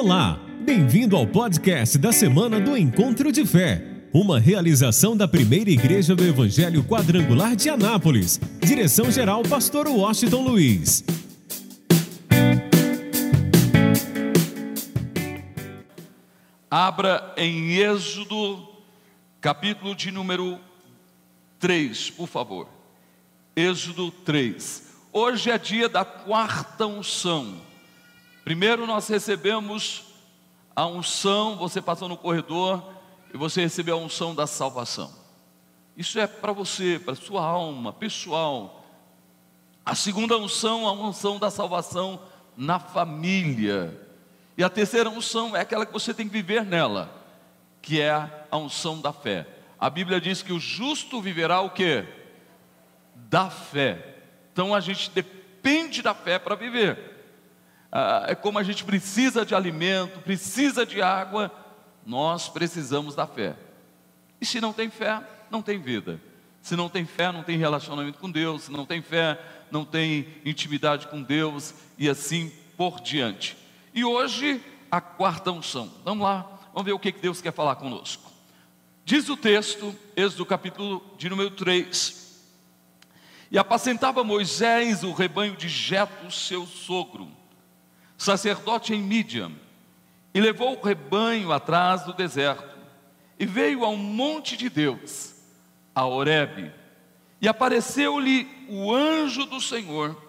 Olá, 0.00 0.38
bem-vindo 0.60 1.16
ao 1.16 1.26
podcast 1.26 1.98
da 1.98 2.12
semana 2.12 2.60
do 2.60 2.76
Encontro 2.76 3.32
de 3.32 3.44
Fé, 3.44 3.84
uma 4.14 4.38
realização 4.38 5.16
da 5.16 5.26
primeira 5.26 5.70
igreja 5.70 6.14
do 6.14 6.24
Evangelho 6.24 6.84
Quadrangular 6.84 7.56
de 7.56 7.68
Anápolis. 7.68 8.40
Direção-geral, 8.60 9.42
Pastor 9.42 9.88
Washington 9.88 10.42
Luiz. 10.42 11.04
Abra 16.70 17.34
em 17.36 17.78
Êxodo, 17.78 18.68
capítulo 19.40 19.96
de 19.96 20.12
número 20.12 20.60
3, 21.58 22.10
por 22.10 22.28
favor. 22.28 22.68
Êxodo 23.56 24.12
3. 24.12 24.94
Hoje 25.12 25.50
é 25.50 25.58
dia 25.58 25.88
da 25.88 26.04
quarta 26.04 26.86
unção. 26.86 27.66
Primeiro 28.48 28.86
nós 28.86 29.06
recebemos 29.08 30.04
a 30.74 30.86
unção, 30.86 31.56
você 31.58 31.82
passou 31.82 32.08
no 32.08 32.16
corredor 32.16 32.82
e 33.30 33.36
você 33.36 33.60
recebeu 33.60 33.96
a 33.98 34.00
unção 34.00 34.34
da 34.34 34.46
salvação. 34.46 35.12
Isso 35.94 36.18
é 36.18 36.26
para 36.26 36.50
você, 36.50 36.98
para 36.98 37.14
sua 37.14 37.44
alma, 37.44 37.92
pessoal. 37.92 38.86
A 39.84 39.94
segunda 39.94 40.38
unção, 40.38 40.88
a 40.88 40.92
unção 40.92 41.38
da 41.38 41.50
salvação 41.50 42.22
na 42.56 42.78
família. 42.78 44.00
E 44.56 44.64
a 44.64 44.70
terceira 44.70 45.10
unção 45.10 45.54
é 45.54 45.60
aquela 45.60 45.84
que 45.84 45.92
você 45.92 46.14
tem 46.14 46.26
que 46.26 46.32
viver 46.32 46.64
nela, 46.64 47.12
que 47.82 48.00
é 48.00 48.46
a 48.50 48.56
unção 48.56 48.98
da 48.98 49.12
fé. 49.12 49.46
A 49.78 49.90
Bíblia 49.90 50.18
diz 50.18 50.42
que 50.42 50.54
o 50.54 50.58
justo 50.58 51.20
viverá 51.20 51.60
o 51.60 51.68
quê? 51.68 52.06
Da 53.14 53.50
fé. 53.50 54.22
Então 54.54 54.74
a 54.74 54.80
gente 54.80 55.10
depende 55.10 56.00
da 56.00 56.14
fé 56.14 56.38
para 56.38 56.54
viver 56.54 57.17
ah, 57.90 58.26
é 58.28 58.34
como 58.34 58.58
a 58.58 58.62
gente 58.62 58.84
precisa 58.84 59.44
de 59.44 59.54
alimento, 59.54 60.20
precisa 60.20 60.84
de 60.84 61.00
água, 61.00 61.50
nós 62.04 62.48
precisamos 62.48 63.14
da 63.14 63.26
fé. 63.26 63.56
E 64.40 64.46
se 64.46 64.60
não 64.60 64.72
tem 64.72 64.90
fé, 64.90 65.22
não 65.50 65.62
tem 65.62 65.78
vida. 65.78 66.20
Se 66.60 66.76
não 66.76 66.88
tem 66.88 67.06
fé, 67.06 67.32
não 67.32 67.42
tem 67.42 67.56
relacionamento 67.56 68.18
com 68.18 68.30
Deus. 68.30 68.64
Se 68.64 68.70
não 68.70 68.84
tem 68.84 69.00
fé, 69.00 69.40
não 69.70 69.84
tem 69.84 70.28
intimidade 70.44 71.08
com 71.08 71.22
Deus 71.22 71.74
e 71.96 72.08
assim 72.08 72.52
por 72.76 73.00
diante. 73.00 73.56
E 73.94 74.04
hoje, 74.04 74.62
a 74.90 75.00
quarta 75.00 75.50
unção. 75.50 75.90
Vamos 76.04 76.24
lá, 76.24 76.46
vamos 76.72 76.84
ver 76.84 76.92
o 76.92 76.98
que 76.98 77.10
Deus 77.10 77.40
quer 77.40 77.52
falar 77.52 77.76
conosco. 77.76 78.30
Diz 79.04 79.28
o 79.30 79.36
texto, 79.36 79.96
Êxodo 80.14 80.44
capítulo 80.44 81.02
de 81.16 81.30
número 81.30 81.50
3. 81.50 82.28
E 83.50 83.58
apacentava 83.58 84.22
Moisés 84.22 85.02
o 85.02 85.14
rebanho 85.14 85.56
de 85.56 85.68
Jeto, 85.70 86.30
seu 86.30 86.66
sogro 86.66 87.37
sacerdote 88.18 88.92
em 88.92 89.00
Midian, 89.00 89.52
e 90.34 90.40
levou 90.40 90.76
o 90.76 90.82
rebanho 90.82 91.52
atrás 91.52 92.02
do 92.02 92.12
deserto, 92.12 92.76
e 93.38 93.46
veio 93.46 93.84
ao 93.84 93.96
monte 93.96 94.56
de 94.56 94.68
Deus, 94.68 95.36
a 95.94 96.04
Horebe, 96.04 96.72
e 97.40 97.46
apareceu-lhe 97.46 98.48
o 98.68 98.92
anjo 98.92 99.46
do 99.46 99.60
Senhor, 99.60 100.20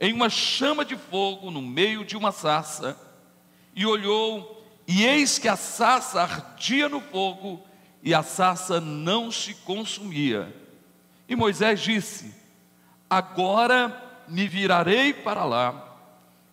em 0.00 0.12
uma 0.12 0.30
chama 0.30 0.84
de 0.84 0.96
fogo 0.96 1.50
no 1.50 1.60
meio 1.60 2.04
de 2.04 2.16
uma 2.16 2.30
sarça, 2.30 2.96
e 3.74 3.84
olhou, 3.84 4.64
e 4.86 5.04
eis 5.04 5.36
que 5.36 5.48
a 5.48 5.56
sarça 5.56 6.22
ardia 6.22 6.88
no 6.88 7.00
fogo, 7.00 7.60
e 8.00 8.14
a 8.14 8.22
sarça 8.22 8.80
não 8.80 9.32
se 9.32 9.54
consumia. 9.54 10.54
E 11.28 11.34
Moisés 11.34 11.80
disse: 11.80 12.34
Agora 13.08 14.22
me 14.28 14.46
virarei 14.46 15.12
para 15.12 15.44
lá 15.44 15.83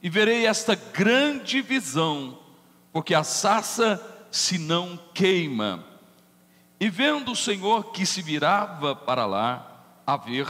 e 0.01 0.09
verei 0.09 0.45
esta 0.45 0.75
grande 0.75 1.61
visão, 1.61 2.39
porque 2.91 3.13
a 3.13 3.23
sarça 3.23 4.01
se 4.31 4.57
não 4.57 4.99
queima. 5.13 5.85
E 6.79 6.89
vendo 6.89 7.33
o 7.33 7.35
Senhor 7.35 7.91
que 7.91 8.05
se 8.05 8.21
virava 8.21 8.95
para 8.95 9.25
lá 9.25 10.01
a 10.05 10.17
ver, 10.17 10.47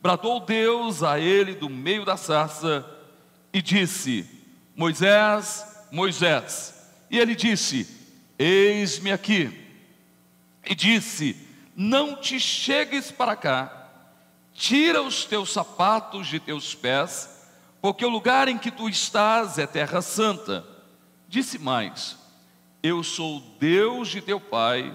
bradou 0.00 0.40
Deus 0.40 1.02
a 1.02 1.18
ele 1.20 1.54
do 1.54 1.68
meio 1.68 2.04
da 2.04 2.16
sarça 2.16 2.84
e 3.52 3.60
disse: 3.60 4.26
Moisés, 4.74 5.86
Moisés. 5.90 6.74
E 7.10 7.18
ele 7.18 7.34
disse: 7.34 7.86
Eis-me 8.38 9.12
aqui. 9.12 9.50
E 10.64 10.74
disse: 10.74 11.36
Não 11.76 12.16
te 12.16 12.40
chegues 12.40 13.10
para 13.10 13.36
cá, 13.36 13.90
tira 14.54 15.02
os 15.02 15.26
teus 15.26 15.52
sapatos 15.52 16.26
de 16.26 16.40
teus 16.40 16.74
pés, 16.74 17.35
porque 17.86 18.04
o 18.04 18.10
lugar 18.10 18.48
em 18.48 18.58
que 18.58 18.72
tu 18.72 18.88
estás 18.88 19.58
é 19.58 19.64
terra 19.64 20.02
santa. 20.02 20.66
Disse 21.28 21.56
mais: 21.56 22.18
Eu 22.82 23.04
sou 23.04 23.36
o 23.36 23.40
Deus 23.60 24.08
de 24.08 24.20
teu 24.20 24.40
pai, 24.40 24.92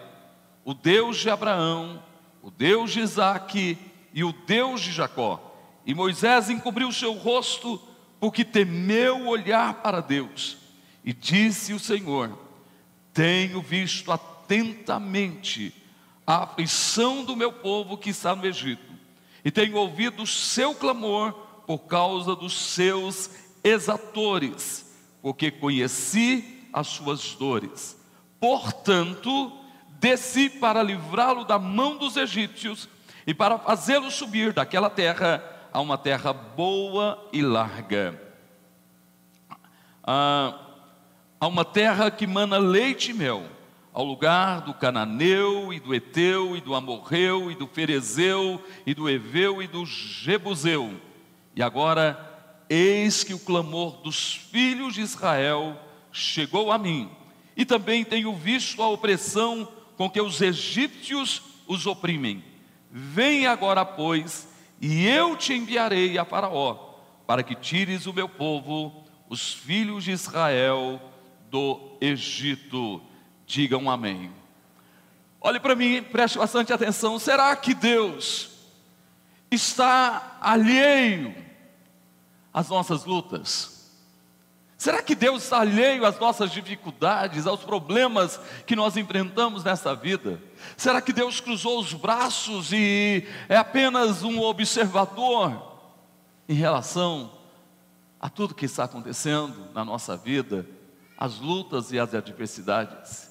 o 0.66 0.74
Deus 0.74 1.16
de 1.16 1.30
Abraão, 1.30 2.03
o 2.41 2.51
Deus 2.51 2.91
de 2.91 3.00
Isaque 3.00 3.78
e 4.13 4.25
o 4.25 4.34
Deus 4.34 4.81
de 4.81 4.91
Jacó. 4.91 5.56
E 5.85 5.96
Moisés 5.96 6.50
encobriu 6.50 6.91
seu 6.91 7.13
rosto, 7.13 7.81
porque 8.19 8.44
temeu 8.44 9.25
olhar 9.25 9.75
para 9.75 10.01
Deus. 10.01 10.57
E 11.01 11.13
disse 11.13 11.74
o 11.74 11.80
Senhor: 11.80 12.38
Tenho 13.13 13.62
visto 13.62 14.12
atentamente 14.12 15.74
a 16.28 16.44
aflição 16.44 17.24
do 17.24 17.38
meu 17.38 17.53
povo 17.53 17.97
que 17.97 18.09
está 18.09 18.35
no 18.35 18.46
Egito, 18.46 18.91
e 19.46 19.50
tenho 19.50 19.78
ouvido 19.78 20.24
o 20.24 20.28
seu 20.28 20.75
clamor 20.75 21.41
por 21.71 21.87
causa 21.87 22.35
dos 22.35 22.51
seus 22.51 23.29
exatores, 23.63 24.93
porque 25.21 25.49
conheci 25.49 26.67
as 26.73 26.87
suas 26.87 27.33
dores. 27.33 27.97
Portanto, 28.41 29.53
desci 29.91 30.49
para 30.49 30.83
livrá-lo 30.83 31.45
da 31.45 31.57
mão 31.57 31.95
dos 31.95 32.17
egípcios 32.17 32.89
e 33.25 33.33
para 33.33 33.57
fazê-lo 33.57 34.11
subir 34.11 34.51
daquela 34.51 34.89
terra 34.89 35.41
a 35.71 35.79
uma 35.79 35.97
terra 35.97 36.33
boa 36.33 37.25
e 37.31 37.41
larga. 37.41 38.21
a 40.03 41.47
uma 41.47 41.63
terra 41.63 42.11
que 42.11 42.27
mana 42.27 42.57
leite 42.57 43.11
e 43.11 43.13
mel, 43.13 43.45
ao 43.93 44.03
lugar 44.03 44.59
do 44.59 44.73
cananeu 44.73 45.71
e 45.71 45.79
do 45.79 45.95
eteu 45.95 46.57
e 46.57 46.59
do 46.59 46.75
amorreu 46.75 47.49
e 47.49 47.55
do 47.55 47.65
ferezeu 47.65 48.61
e 48.85 48.93
do 48.93 49.09
eveu 49.09 49.63
e 49.63 49.67
do 49.67 49.85
jebuseu 49.85 50.99
e 51.56 51.62
agora, 51.62 52.17
eis 52.69 53.23
que 53.23 53.34
o 53.34 53.39
clamor 53.39 53.97
dos 53.97 54.34
filhos 54.34 54.94
de 54.94 55.01
Israel 55.01 55.78
chegou 56.12 56.72
a 56.72 56.78
mim, 56.78 57.09
e 57.56 57.66
também 57.66 58.03
tenho 58.03 58.34
visto 58.35 58.81
a 58.81 58.88
opressão 58.88 59.67
com 59.97 60.09
que 60.09 60.22
os 60.22 60.41
egípcios 60.41 61.41
os 61.67 61.85
oprimem. 61.85 62.44
Vem 62.89 63.45
agora, 63.47 63.85
pois, 63.85 64.47
e 64.79 65.06
eu 65.06 65.35
te 65.35 65.53
enviarei 65.53 66.17
a 66.17 66.25
Faraó, 66.25 66.95
para 67.28 67.44
que 67.44 67.56
tires 67.56 68.06
o 68.07 68.13
meu 68.13 68.28
povo, 68.28 69.06
os 69.29 69.53
filhos 69.53 70.03
de 70.03 70.12
Israel, 70.12 71.00
do 71.50 71.97
Egito. 72.01 73.01
Digam 73.45 73.89
amém. 73.89 74.31
Olhe 75.39 75.59
para 75.59 75.75
mim, 75.75 76.01
preste 76.03 76.38
bastante 76.38 76.72
atenção. 76.73 77.18
Será 77.18 77.56
que 77.56 77.73
Deus 77.73 78.50
está 79.51 80.38
alheio 80.39 81.35
às 82.53 82.69
nossas 82.69 83.03
lutas? 83.06 83.81
Será 84.78 85.03
que 85.03 85.13
Deus 85.13 85.44
está 85.44 85.59
alheio 85.59 86.03
às 86.06 86.19
nossas 86.19 86.51
dificuldades, 86.51 87.45
aos 87.45 87.63
problemas 87.63 88.39
que 88.66 88.75
nós 88.75 88.97
enfrentamos 88.97 89.63
nessa 89.63 89.94
vida? 89.94 90.41
Será 90.75 91.00
que 91.00 91.13
Deus 91.13 91.39
cruzou 91.39 91.79
os 91.79 91.94
braços 91.94 92.72
e 92.73 93.28
é 93.47 93.57
apenas 93.57 94.23
um 94.23 94.39
observador 94.41 95.80
em 96.50 96.56
relação 96.56 97.31
a 98.19 98.27
tudo 98.27 98.56
que 98.56 98.65
está 98.65 98.86
acontecendo 98.86 99.68
na 99.71 99.86
nossa 99.86 100.18
vida, 100.18 100.68
as 101.15 101.38
lutas 101.38 101.92
e 101.92 102.00
as 102.00 102.15
adversidades? 102.15 103.30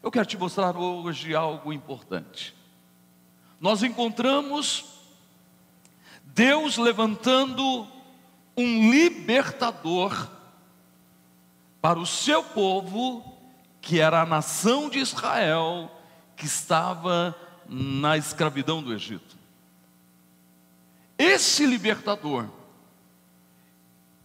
Eu 0.00 0.10
quero 0.10 0.26
te 0.26 0.38
mostrar 0.38 0.76
hoje 0.76 1.34
algo 1.34 1.72
importante. 1.72 2.54
Nós 3.60 3.82
encontramos 3.82 4.91
Deus 6.34 6.78
levantando 6.78 7.86
um 8.56 8.90
libertador 8.90 10.30
para 11.80 11.98
o 11.98 12.06
seu 12.06 12.42
povo, 12.42 13.22
que 13.80 14.00
era 14.00 14.22
a 14.22 14.26
nação 14.26 14.88
de 14.88 14.98
Israel, 14.98 15.90
que 16.36 16.46
estava 16.46 17.36
na 17.68 18.16
escravidão 18.16 18.82
do 18.82 18.94
Egito. 18.94 19.36
Esse 21.18 21.66
libertador, 21.66 22.48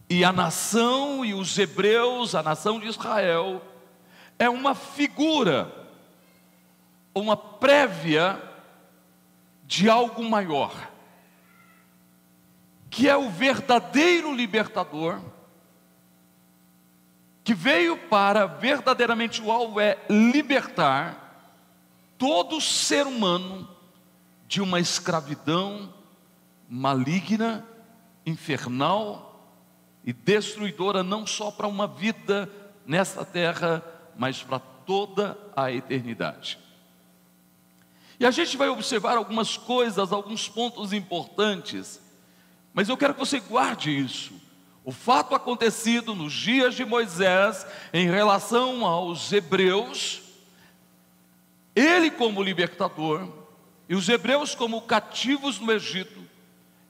e 0.08 0.24
a 0.24 0.32
nação 0.32 1.24
e 1.24 1.34
os 1.34 1.58
hebreus, 1.58 2.34
a 2.34 2.42
nação 2.42 2.80
de 2.80 2.86
Israel, 2.86 3.62
é 4.38 4.48
uma 4.48 4.74
figura, 4.74 5.70
uma 7.14 7.36
prévia 7.36 8.40
de 9.66 9.90
algo 9.90 10.24
maior 10.24 10.72
que 12.90 13.08
é 13.08 13.16
o 13.16 13.30
verdadeiro 13.30 14.34
libertador, 14.34 15.20
que 17.44 17.54
veio 17.54 17.96
para 18.08 18.46
verdadeiramente 18.46 19.40
o 19.40 19.50
alvo 19.50 19.80
é 19.80 19.98
libertar 20.08 21.28
todo 22.18 22.60
ser 22.60 23.06
humano 23.06 23.68
de 24.46 24.60
uma 24.60 24.80
escravidão 24.80 25.92
maligna, 26.68 27.66
infernal 28.26 29.28
e 30.04 30.12
destruidora, 30.12 31.02
não 31.02 31.26
só 31.26 31.50
para 31.50 31.66
uma 31.66 31.86
vida 31.86 32.50
nesta 32.86 33.24
terra, 33.24 33.82
mas 34.16 34.42
para 34.42 34.58
toda 34.58 35.38
a 35.54 35.70
eternidade. 35.70 36.58
E 38.18 38.26
a 38.26 38.30
gente 38.30 38.56
vai 38.56 38.68
observar 38.68 39.16
algumas 39.16 39.56
coisas, 39.56 40.12
alguns 40.12 40.48
pontos 40.48 40.92
importantes, 40.92 42.00
mas 42.72 42.88
eu 42.88 42.96
quero 42.96 43.14
que 43.14 43.20
você 43.20 43.40
guarde 43.40 43.96
isso. 43.96 44.32
O 44.84 44.92
fato 44.92 45.34
acontecido 45.34 46.14
nos 46.14 46.32
dias 46.32 46.74
de 46.74 46.84
Moisés 46.84 47.66
em 47.92 48.06
relação 48.08 48.86
aos 48.86 49.30
hebreus, 49.32 50.22
ele 51.74 52.10
como 52.10 52.42
libertador 52.42 53.28
e 53.88 53.94
os 53.94 54.08
hebreus 54.08 54.54
como 54.54 54.82
cativos 54.82 55.58
no 55.58 55.70
Egito, 55.72 56.20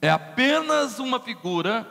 é 0.01 0.11
apenas 0.11 0.99
uma 0.99 1.19
figura, 1.19 1.87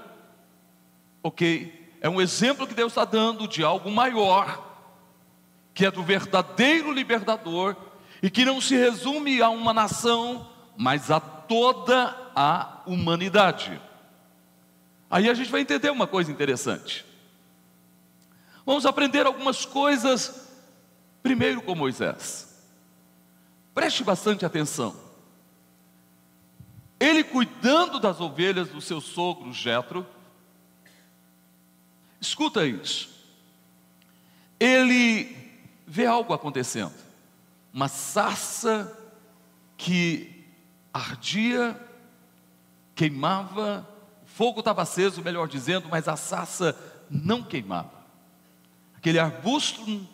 ok? 1.22 1.98
É 2.00 2.10
um 2.10 2.22
exemplo 2.22 2.68
que 2.68 2.74
Deus 2.74 2.92
está 2.92 3.04
dando 3.04 3.48
de 3.48 3.64
algo 3.64 3.92
maior, 3.92 4.66
que 5.74 5.86
é 5.86 5.92
do 5.92 6.04
verdadeiro 6.04 6.92
libertador 6.92 7.76
e 8.22 8.30
que 8.30 8.46
não 8.46 8.62
se 8.62 8.76
resume 8.76 9.42
a 9.42 9.50
uma 9.50 9.74
nação, 9.74 10.48
mas 10.78 11.10
a 11.10 11.20
toda 11.20 12.16
a 12.36 12.84
humanidade. 12.86 13.82
Aí 15.10 15.28
a 15.30 15.34
gente 15.34 15.50
vai 15.50 15.62
entender 15.62 15.90
uma 15.90 16.06
coisa 16.06 16.32
interessante. 16.32 17.06
Vamos 18.66 18.86
aprender 18.86 19.26
algumas 19.26 19.66
coisas, 19.66 20.48
primeiro 21.24 21.62
com 21.62 21.74
Moisés. 21.74 22.64
Preste 23.74 24.04
bastante 24.04 24.46
atenção. 24.46 24.96
Ele 27.00 27.24
cuidando 27.24 28.00
das 28.00 28.20
ovelhas 28.20 28.70
do 28.70 28.82
seu 28.82 29.00
sogro 29.00 29.54
Jetro. 29.54 30.06
Escuta 32.20 32.66
isso. 32.66 33.10
Ele 34.60 35.36
vê 35.86 36.06
algo 36.06 36.34
acontecendo. 36.34 36.94
Uma 37.72 37.88
sarça 37.88 38.96
que 39.78 40.37
ardia, 40.98 41.80
queimava 42.94 43.88
fogo 44.38 44.60
estava 44.60 44.84
aceso, 44.84 45.24
melhor 45.24 45.48
dizendo, 45.48 45.90
mas 45.90 46.08
a 46.08 46.16
sarça 46.16 46.78
não 47.10 47.42
queimava. 47.42 48.06
Aquele 48.96 49.18
arbusto 49.18 50.08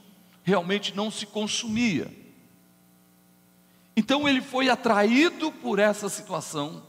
realmente 0.43 0.95
não 0.95 1.11
se 1.11 1.25
consumia. 1.25 2.09
Então 3.97 4.25
ele 4.25 4.41
foi 4.41 4.69
atraído 4.69 5.51
por 5.51 5.77
essa 5.77 6.07
situação. 6.07 6.83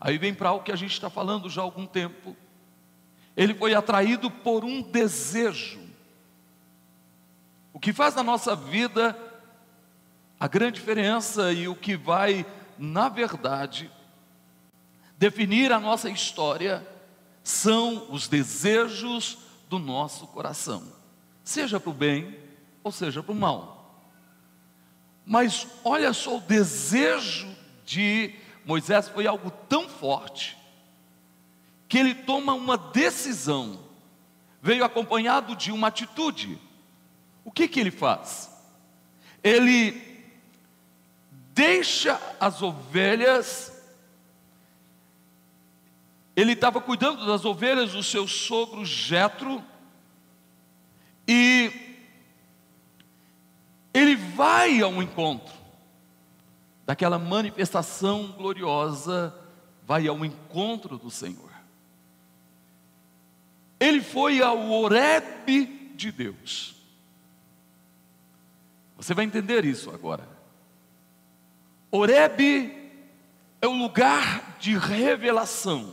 Aí 0.00 0.18
vem 0.18 0.34
para 0.34 0.50
o 0.50 0.64
que 0.64 0.72
a 0.72 0.76
gente 0.76 0.90
está 0.90 1.08
falando 1.08 1.48
já 1.48 1.60
há 1.60 1.64
algum 1.64 1.86
tempo. 1.86 2.36
Ele 3.36 3.54
foi 3.54 3.72
atraído 3.72 4.28
por 4.28 4.64
um 4.64 4.82
desejo. 4.82 5.80
O 7.72 7.78
que 7.78 7.92
faz 7.92 8.16
na 8.16 8.24
nossa 8.24 8.56
vida 8.56 9.16
a 10.40 10.48
grande 10.48 10.80
diferença 10.80 11.52
e 11.52 11.68
o 11.68 11.76
que 11.76 11.96
vai, 11.96 12.44
na 12.82 13.08
verdade, 13.08 13.88
definir 15.16 15.70
a 15.70 15.78
nossa 15.78 16.10
história 16.10 16.84
são 17.40 18.08
os 18.10 18.26
desejos 18.26 19.38
do 19.68 19.78
nosso 19.78 20.26
coração, 20.26 20.82
seja 21.44 21.78
para 21.78 21.90
o 21.90 21.94
bem 21.94 22.36
ou 22.82 22.90
seja 22.90 23.22
para 23.22 23.30
o 23.30 23.36
mal. 23.36 24.02
Mas 25.24 25.64
olha 25.84 26.12
só, 26.12 26.38
o 26.38 26.40
desejo 26.40 27.46
de 27.86 28.34
Moisés 28.64 29.08
foi 29.08 29.28
algo 29.28 29.52
tão 29.68 29.88
forte 29.88 30.58
que 31.88 31.96
ele 31.96 32.16
toma 32.16 32.52
uma 32.52 32.76
decisão, 32.76 33.78
veio 34.60 34.84
acompanhado 34.84 35.54
de 35.54 35.70
uma 35.70 35.86
atitude. 35.86 36.58
O 37.44 37.52
que 37.52 37.68
que 37.68 37.78
ele 37.78 37.92
faz? 37.92 38.50
Ele 39.40 40.11
deixa 41.54 42.20
as 42.40 42.62
ovelhas 42.62 43.72
ele 46.34 46.52
estava 46.52 46.80
cuidando 46.80 47.26
das 47.26 47.44
ovelhas 47.44 47.92
do 47.92 48.02
seu 48.02 48.26
sogro 48.26 48.84
Jetro 48.84 49.62
e 51.28 51.70
ele 53.92 54.16
vai 54.16 54.80
ao 54.80 55.02
encontro 55.02 55.52
daquela 56.86 57.18
manifestação 57.18 58.32
gloriosa, 58.32 59.34
vai 59.86 60.08
ao 60.08 60.24
encontro 60.24 60.96
do 60.96 61.10
Senhor. 61.10 61.52
Ele 63.78 64.00
foi 64.00 64.40
ao 64.40 64.70
Oreb 64.70 65.92
de 65.94 66.10
Deus. 66.10 66.74
Você 68.96 69.12
vai 69.12 69.24
entender 69.24 69.64
isso 69.64 69.90
agora. 69.90 70.31
Oreb 71.94 72.74
é 73.60 73.68
o 73.68 73.72
lugar 73.72 74.56
de 74.58 74.78
revelação. 74.78 75.92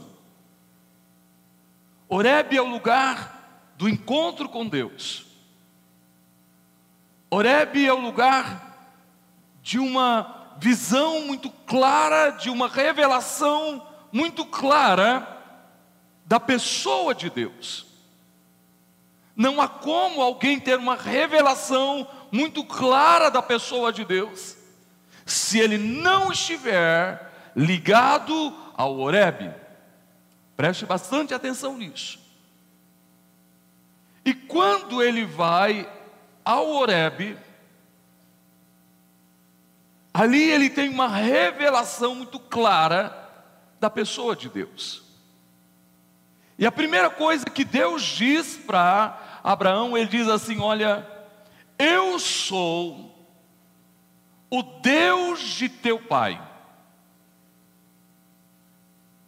Oreb 2.07 2.55
é 2.55 2.61
o 2.61 2.69
lugar 2.69 3.73
do 3.75 3.89
encontro 3.89 4.47
com 4.47 4.65
Deus. 4.65 5.25
Oreb 7.29 7.85
é 7.85 7.93
o 7.93 7.99
lugar 7.99 8.95
de 9.61 9.77
uma 9.77 10.55
visão 10.57 11.21
muito 11.21 11.49
clara, 11.49 12.29
de 12.29 12.49
uma 12.49 12.69
revelação 12.69 13.85
muito 14.09 14.45
clara 14.45 15.27
da 16.25 16.39
pessoa 16.39 17.13
de 17.13 17.29
Deus. 17.29 17.85
Não 19.35 19.59
há 19.59 19.67
como 19.67 20.21
alguém 20.21 20.61
ter 20.61 20.77
uma 20.77 20.95
revelação 20.95 22.07
muito 22.31 22.63
clara 22.63 23.29
da 23.29 23.41
pessoa 23.41 23.91
de 23.91 24.05
Deus, 24.05 24.55
se 25.31 25.59
ele 25.59 25.77
não 25.77 26.31
estiver 26.31 27.31
ligado 27.55 28.55
ao 28.75 28.97
Oreb. 28.99 29.53
Preste 30.55 30.85
bastante 30.85 31.33
atenção 31.33 31.77
nisso. 31.77 32.19
E 34.25 34.33
quando 34.33 35.01
ele 35.01 35.25
vai 35.25 35.89
ao 36.43 36.69
Horebe, 36.69 37.37
ali 40.13 40.51
ele 40.51 40.69
tem 40.69 40.89
uma 40.89 41.07
revelação 41.07 42.15
muito 42.15 42.39
clara 42.39 43.15
da 43.79 43.89
pessoa 43.89 44.35
de 44.35 44.49
Deus. 44.49 45.03
E 46.57 46.65
a 46.65 46.71
primeira 46.71 47.09
coisa 47.09 47.45
que 47.45 47.63
Deus 47.63 48.03
diz 48.03 48.57
para 48.57 49.39
Abraão, 49.43 49.97
ele 49.97 50.09
diz 50.09 50.27
assim: 50.27 50.59
Olha, 50.59 51.07
eu 51.77 52.19
sou 52.19 53.08
o 54.49 54.63
Deus 54.63 55.39
de 55.41 55.69
teu 55.69 55.99
pai. 55.99 56.41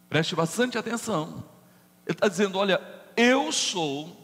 Preste 0.08 0.34
bastante 0.34 0.76
atenção. 0.76 1.44
Ele 2.06 2.16
está 2.16 2.28
dizendo: 2.28 2.58
Olha, 2.58 2.80
eu 3.16 3.52
sou 3.52 4.16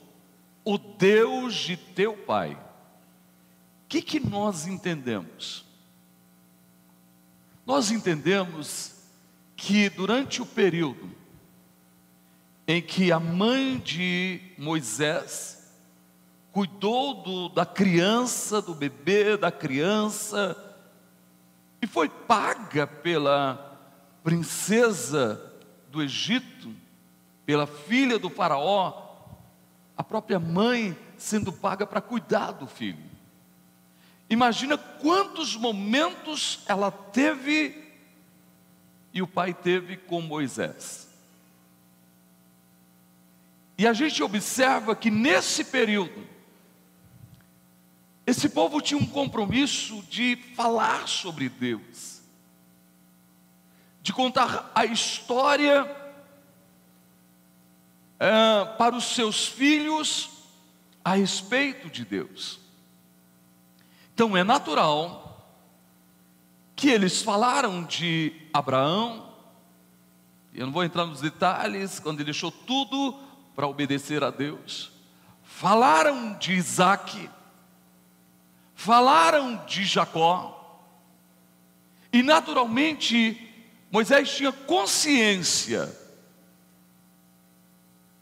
o 0.64 0.76
Deus 0.76 1.54
de 1.54 1.76
teu 1.76 2.16
pai. 2.16 2.52
O 2.54 3.88
que, 3.88 4.02
que 4.02 4.20
nós 4.20 4.66
entendemos? 4.66 5.64
Nós 7.64 7.90
entendemos 7.90 8.96
que 9.56 9.88
durante 9.88 10.42
o 10.42 10.46
período 10.46 11.10
em 12.66 12.82
que 12.82 13.10
a 13.10 13.18
mãe 13.18 13.78
de 13.78 14.42
Moisés 14.58 15.72
cuidou 16.52 17.22
do, 17.22 17.48
da 17.48 17.64
criança, 17.64 18.60
do 18.60 18.74
bebê, 18.74 19.38
da 19.38 19.50
criança, 19.50 20.56
foi 21.88 22.08
paga 22.08 22.86
pela 22.86 23.78
princesa 24.22 25.40
do 25.90 26.02
Egito, 26.02 26.72
pela 27.44 27.66
filha 27.66 28.18
do 28.18 28.28
Faraó, 28.28 29.08
a 29.96 30.04
própria 30.04 30.38
mãe 30.38 30.96
sendo 31.16 31.52
paga 31.52 31.86
para 31.86 32.00
cuidar 32.00 32.52
do 32.52 32.66
filho. 32.66 33.02
Imagina 34.30 34.76
quantos 34.76 35.56
momentos 35.56 36.60
ela 36.68 36.90
teve 36.90 37.88
e 39.12 39.22
o 39.22 39.26
pai 39.26 39.54
teve 39.54 39.96
com 39.96 40.20
Moisés. 40.20 41.08
E 43.78 43.86
a 43.86 43.92
gente 43.92 44.22
observa 44.22 44.94
que 44.94 45.10
nesse 45.10 45.64
período, 45.64 46.26
esse 48.28 48.48
povo 48.48 48.80
tinha 48.80 49.00
um 49.00 49.06
compromisso 49.06 50.02
de 50.08 50.36
falar 50.54 51.08
sobre 51.08 51.48
Deus 51.48 52.18
de 54.08 54.12
contar 54.14 54.72
a 54.74 54.86
história 54.86 55.86
é, 58.18 58.64
para 58.78 58.96
os 58.96 59.04
seus 59.04 59.46
filhos, 59.46 60.30
a 61.04 61.12
respeito 61.12 61.90
de 61.90 62.06
Deus. 62.06 62.58
Então 64.14 64.34
é 64.34 64.42
natural 64.42 65.46
que 66.74 66.88
eles 66.88 67.20
falaram 67.20 67.84
de 67.84 68.32
Abraão, 68.50 69.28
eu 70.54 70.64
não 70.64 70.72
vou 70.72 70.84
entrar 70.84 71.04
nos 71.04 71.20
detalhes, 71.20 72.00
quando 72.00 72.20
ele 72.20 72.32
deixou 72.32 72.50
tudo 72.50 73.12
para 73.54 73.68
obedecer 73.68 74.24
a 74.24 74.30
Deus. 74.30 74.90
Falaram 75.42 76.32
de 76.38 76.54
Isaac, 76.54 77.28
falaram 78.78 79.66
de 79.66 79.84
Jacó, 79.84 80.54
e 82.12 82.22
naturalmente 82.22 83.52
Moisés 83.90 84.30
tinha 84.36 84.52
consciência 84.52 85.92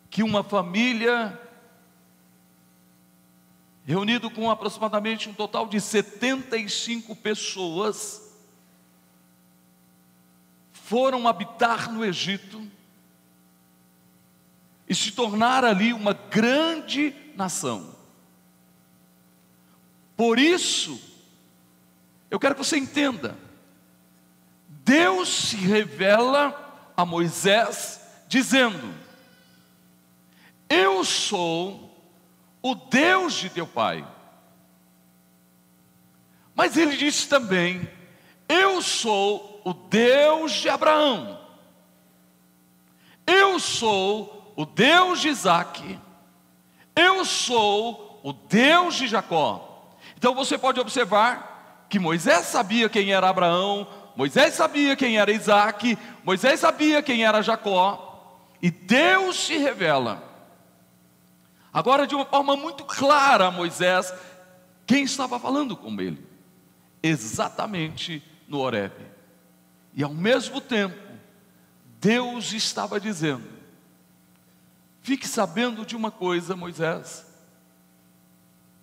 que 0.09 0.23
uma 0.23 0.43
família 0.43 1.39
reunido 3.85 4.31
com 4.31 4.51
aproximadamente 4.51 5.29
um 5.29 5.35
total 5.35 5.69
de 5.69 5.79
75 5.79 7.15
pessoas 7.17 8.23
foram 10.73 11.29
habitar 11.29 11.93
no 11.93 12.03
Egito 12.03 12.67
e 14.89 14.95
se 14.95 15.13
tornar 15.13 15.67
ali 15.67 15.93
uma 15.93 16.15
grande 16.15 17.15
nação. 17.37 17.96
Por 20.17 20.39
isso, 20.39 20.99
eu 22.31 22.39
quero 22.39 22.55
que 22.55 22.65
você 22.65 22.79
entenda, 22.79 23.37
Deus 24.69 25.29
se 25.29 25.57
revela 25.57 26.93
a 26.97 27.05
Moisés 27.05 28.01
dizendo: 28.29 28.95
Eu 30.69 31.05
sou 31.05 31.93
o 32.63 32.75
Deus 32.75 33.35
de 33.35 33.51
teu 33.51 33.67
pai. 33.67 34.07
Mas 36.55 36.77
ele 36.77 36.97
disse 36.97 37.29
também: 37.29 37.89
Eu 38.49 38.81
sou 38.81 39.61
o 39.65 39.75
Deus 39.75 40.53
de 40.53 40.69
Abraão. 40.69 41.39
Eu 43.27 43.59
sou 43.59 44.53
o 44.57 44.65
Deus 44.65 45.21
de 45.21 45.29
Isaac. 45.29 45.99
Eu 46.95 47.25
sou 47.25 48.21
o 48.23 48.33
Deus 48.33 48.95
de 48.95 49.09
Jacó. 49.09 49.66
Então 50.17 50.35
você 50.35 50.57
pode 50.57 50.81
observar 50.81 51.87
que 51.89 51.99
Moisés 51.99 52.47
sabia 52.47 52.89
quem 52.89 53.13
era 53.13 53.29
Abraão, 53.29 53.87
Moisés 54.17 54.55
sabia 54.55 54.97
quem 54.97 55.19
era 55.19 55.31
Isaac, 55.31 55.97
Moisés 56.25 56.61
sabia 56.61 57.03
quem 57.03 57.25
era 57.25 57.43
Jacó, 57.43 58.51
e 58.63 58.71
Deus 58.71 59.37
se 59.37 59.59
revela. 59.59 60.23
Agora, 61.73 62.07
de 62.07 62.15
uma 62.15 62.25
forma 62.25 62.57
muito 62.57 62.85
clara 62.85 63.51
Moisés, 63.51 64.13
quem 64.87 65.05
estava 65.05 65.39
falando 65.39 65.77
com 65.77 66.01
ele? 66.01 66.27
Exatamente 67.03 68.23
no 68.49 68.59
Horeb. 68.61 68.95
E 69.95 70.03
ao 70.03 70.15
mesmo 70.15 70.61
tempo, 70.61 70.97
Deus 72.01 72.53
estava 72.53 72.99
dizendo: 72.99 73.45
Fique 75.03 75.29
sabendo 75.29 75.85
de 75.85 75.95
uma 75.95 76.11
coisa, 76.11 76.57
Moisés, 76.57 77.27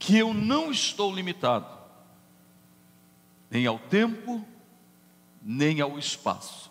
que 0.04 0.18
eu 0.18 0.34
não 0.34 0.70
estou 0.70 1.16
limitado, 1.16 1.66
nem 3.50 3.66
ao 3.66 3.80
tempo, 3.80 4.46
nem 5.42 5.80
ao 5.80 5.98
espaço. 5.98 6.70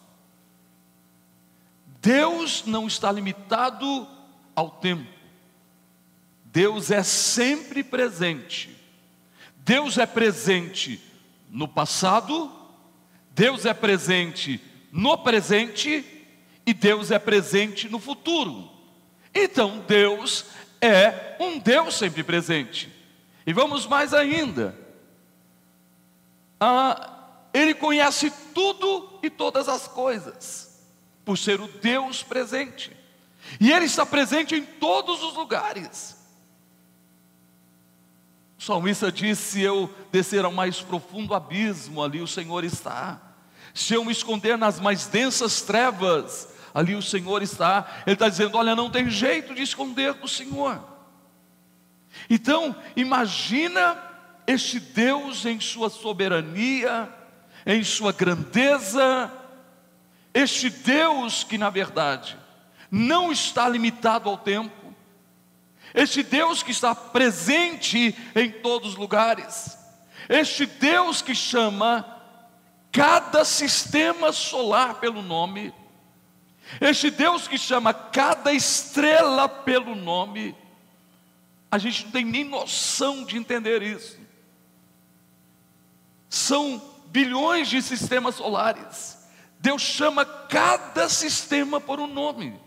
Deus 2.02 2.64
não 2.66 2.86
está 2.86 3.10
limitado 3.10 4.06
ao 4.54 4.68
tempo. 4.68 5.10
Deus 6.44 6.90
é 6.90 7.02
sempre 7.02 7.82
presente. 7.82 8.76
Deus 9.56 9.96
é 9.96 10.04
presente 10.04 11.00
no 11.48 11.66
passado, 11.66 12.52
Deus 13.30 13.64
é 13.64 13.72
presente 13.72 14.60
no 14.92 15.16
presente 15.16 16.04
e 16.66 16.74
Deus 16.74 17.10
é 17.10 17.18
presente 17.18 17.88
no 17.88 17.98
futuro. 17.98 18.70
Então 19.34 19.82
Deus 19.88 20.44
é 20.82 21.34
um 21.40 21.58
Deus 21.58 21.94
sempre 21.94 22.22
presente. 22.22 23.00
E 23.46 23.52
vamos 23.52 23.86
mais 23.86 24.14
ainda. 24.14 24.78
Ah, 26.60 27.12
ele 27.52 27.74
conhece 27.74 28.32
tudo 28.54 29.18
e 29.22 29.28
todas 29.28 29.68
as 29.68 29.86
coisas, 29.86 30.80
por 31.24 31.36
ser 31.36 31.60
o 31.60 31.68
Deus 31.68 32.22
presente. 32.22 32.96
E 33.60 33.70
Ele 33.70 33.84
está 33.84 34.06
presente 34.06 34.54
em 34.54 34.64
todos 34.64 35.22
os 35.22 35.34
lugares. 35.34 36.16
O 38.58 38.62
salmista 38.62 39.10
disse: 39.10 39.52
Se 39.52 39.60
eu 39.60 39.92
descer 40.10 40.44
ao 40.44 40.52
mais 40.52 40.80
profundo 40.80 41.34
abismo, 41.34 42.02
ali 42.02 42.20
o 42.20 42.26
Senhor 42.26 42.64
está. 42.64 43.20
Se 43.74 43.94
eu 43.94 44.04
me 44.04 44.12
esconder 44.12 44.56
nas 44.56 44.78
mais 44.78 45.06
densas 45.06 45.62
trevas, 45.62 46.48
ali 46.72 46.94
o 46.94 47.02
Senhor 47.02 47.42
está. 47.42 48.02
Ele 48.06 48.14
está 48.14 48.28
dizendo: 48.28 48.56
Olha, 48.56 48.76
não 48.76 48.90
tem 48.90 49.10
jeito 49.10 49.54
de 49.54 49.62
esconder 49.62 50.14
do 50.14 50.28
Senhor. 50.28 50.91
Então, 52.28 52.74
imagina 52.96 53.96
este 54.46 54.80
Deus 54.80 55.44
em 55.44 55.60
sua 55.60 55.88
soberania, 55.88 57.08
em 57.64 57.82
sua 57.84 58.12
grandeza, 58.12 59.30
este 60.34 60.70
Deus 60.70 61.44
que 61.44 61.58
na 61.58 61.70
verdade 61.70 62.36
não 62.90 63.32
está 63.32 63.68
limitado 63.68 64.28
ao 64.28 64.36
tempo, 64.36 64.94
este 65.94 66.22
Deus 66.22 66.62
que 66.62 66.70
está 66.70 66.94
presente 66.94 68.14
em 68.34 68.50
todos 68.50 68.90
os 68.90 68.96
lugares, 68.96 69.78
este 70.28 70.66
Deus 70.66 71.22
que 71.22 71.34
chama 71.34 72.06
cada 72.90 73.44
sistema 73.44 74.32
solar 74.32 74.96
pelo 74.96 75.22
nome, 75.22 75.72
este 76.80 77.10
Deus 77.10 77.48
que 77.48 77.58
chama 77.58 77.92
cada 77.92 78.52
estrela 78.52 79.48
pelo 79.48 79.94
nome, 79.94 80.54
a 81.72 81.78
gente 81.78 82.04
não 82.04 82.12
tem 82.12 82.22
nem 82.22 82.44
noção 82.44 83.24
de 83.24 83.38
entender 83.38 83.82
isso. 83.82 84.18
São 86.28 86.82
bilhões 87.06 87.66
de 87.66 87.80
sistemas 87.80 88.34
solares. 88.34 89.16
Deus 89.58 89.80
chama 89.80 90.22
cada 90.26 91.08
sistema 91.08 91.80
por 91.80 91.98
um 91.98 92.06
nome. 92.06 92.60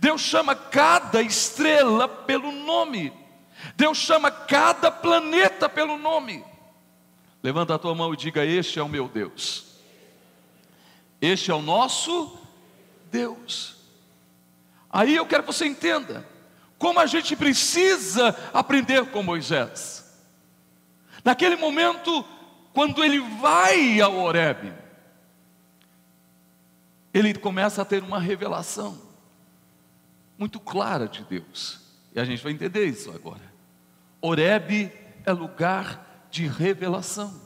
Deus 0.00 0.22
chama 0.22 0.56
cada 0.56 1.22
estrela 1.22 2.08
pelo 2.08 2.50
nome. 2.50 3.12
Deus 3.76 3.98
chama 3.98 4.28
cada 4.28 4.90
planeta 4.90 5.68
pelo 5.68 5.96
nome. 5.96 6.44
Levanta 7.40 7.76
a 7.76 7.78
tua 7.78 7.94
mão 7.94 8.12
e 8.12 8.16
diga: 8.16 8.44
Este 8.44 8.80
é 8.80 8.82
o 8.82 8.88
meu 8.88 9.06
Deus. 9.06 9.66
Este 11.20 11.52
é 11.52 11.54
o 11.54 11.62
nosso 11.62 12.36
Deus. 13.08 13.76
Aí 14.90 15.14
eu 15.14 15.26
quero 15.26 15.44
que 15.44 15.52
você 15.52 15.64
entenda 15.64 16.26
como 16.80 16.98
a 16.98 17.04
gente 17.04 17.36
precisa 17.36 18.34
aprender 18.54 19.04
com 19.10 19.22
Moisés. 19.22 20.02
Naquele 21.22 21.54
momento, 21.54 22.24
quando 22.72 23.04
ele 23.04 23.20
vai 23.20 24.00
ao 24.00 24.16
Horebe, 24.16 24.72
ele 27.12 27.34
começa 27.34 27.82
a 27.82 27.84
ter 27.84 28.02
uma 28.02 28.18
revelação 28.18 28.98
muito 30.38 30.58
clara 30.58 31.06
de 31.06 31.22
Deus. 31.22 31.80
E 32.14 32.18
a 32.18 32.24
gente 32.24 32.42
vai 32.42 32.52
entender 32.52 32.86
isso 32.86 33.10
agora. 33.10 33.52
Horebe 34.18 34.90
é 35.26 35.32
lugar 35.32 36.26
de 36.30 36.46
revelação. 36.46 37.38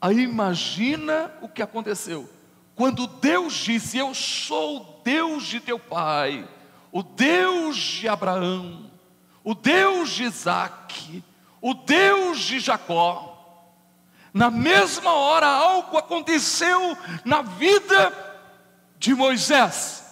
Aí 0.00 0.20
imagina 0.20 1.32
o 1.42 1.48
que 1.48 1.60
aconteceu. 1.60 2.30
Quando 2.76 3.08
Deus 3.08 3.52
disse: 3.54 3.98
Eu 3.98 4.14
sou 4.14 4.89
Deus 5.02 5.44
de 5.46 5.60
teu 5.60 5.78
pai, 5.78 6.48
o 6.92 7.02
Deus 7.02 7.76
de 7.76 8.08
Abraão, 8.08 8.90
o 9.42 9.54
Deus 9.54 10.10
de 10.10 10.24
Isaac, 10.24 11.22
o 11.60 11.74
Deus 11.74 12.40
de 12.40 12.60
Jacó. 12.60 13.26
Na 14.32 14.50
mesma 14.50 15.12
hora, 15.12 15.46
algo 15.46 15.96
aconteceu 15.98 16.96
na 17.24 17.42
vida 17.42 18.12
de 18.98 19.14
Moisés. 19.14 20.04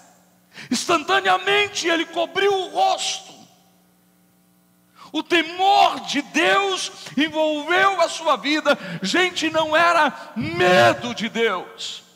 Instantaneamente 0.71 1.87
ele 1.87 2.05
cobriu 2.07 2.53
o 2.53 2.69
rosto. 2.71 3.33
O 5.13 5.23
temor 5.23 6.01
de 6.01 6.21
Deus 6.21 6.93
envolveu 7.17 8.01
a 8.01 8.09
sua 8.09 8.37
vida. 8.37 8.77
Gente, 9.03 9.49
não 9.51 9.77
era 9.77 10.33
medo 10.37 11.15
de 11.15 11.29
Deus. 11.29 12.08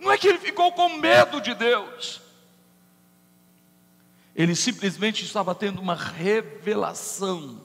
Não 0.00 0.10
é 0.10 0.16
que 0.16 0.26
ele 0.26 0.38
ficou 0.38 0.72
com 0.72 0.96
medo 0.96 1.40
de 1.40 1.54
Deus. 1.54 2.20
Ele 4.34 4.56
simplesmente 4.56 5.24
estava 5.24 5.54
tendo 5.54 5.80
uma 5.80 5.94
revelação 5.94 7.60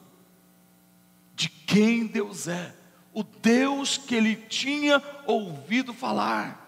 de 1.33 1.47
quem 1.47 2.05
Deus 2.05 2.47
é, 2.47 2.75
o 3.13 3.23
Deus 3.23 3.97
que 3.97 4.13
ele 4.13 4.35
tinha 4.35 5.01
ouvido 5.25 5.93
falar 5.93 6.61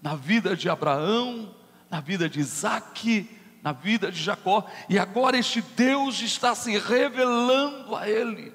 na 0.00 0.14
vida 0.14 0.56
de 0.56 0.70
Abraão, 0.70 1.54
na 1.90 2.00
vida 2.00 2.28
de 2.28 2.40
Isaac, 2.40 3.28
na 3.62 3.72
vida 3.72 4.10
de 4.10 4.22
Jacó, 4.22 4.64
e 4.88 4.98
agora 4.98 5.36
este 5.36 5.60
Deus 5.60 6.20
está 6.22 6.54
se 6.54 6.78
revelando 6.78 7.94
a 7.94 8.08
ele. 8.08 8.54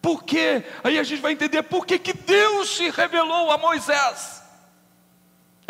Por 0.00 0.24
quê? 0.24 0.64
Aí 0.82 0.98
a 0.98 1.04
gente 1.04 1.20
vai 1.20 1.32
entender 1.32 1.62
por 1.62 1.86
que, 1.86 1.98
que 1.98 2.12
Deus 2.12 2.76
se 2.76 2.90
revelou 2.90 3.52
a 3.52 3.58
Moisés. 3.58 4.41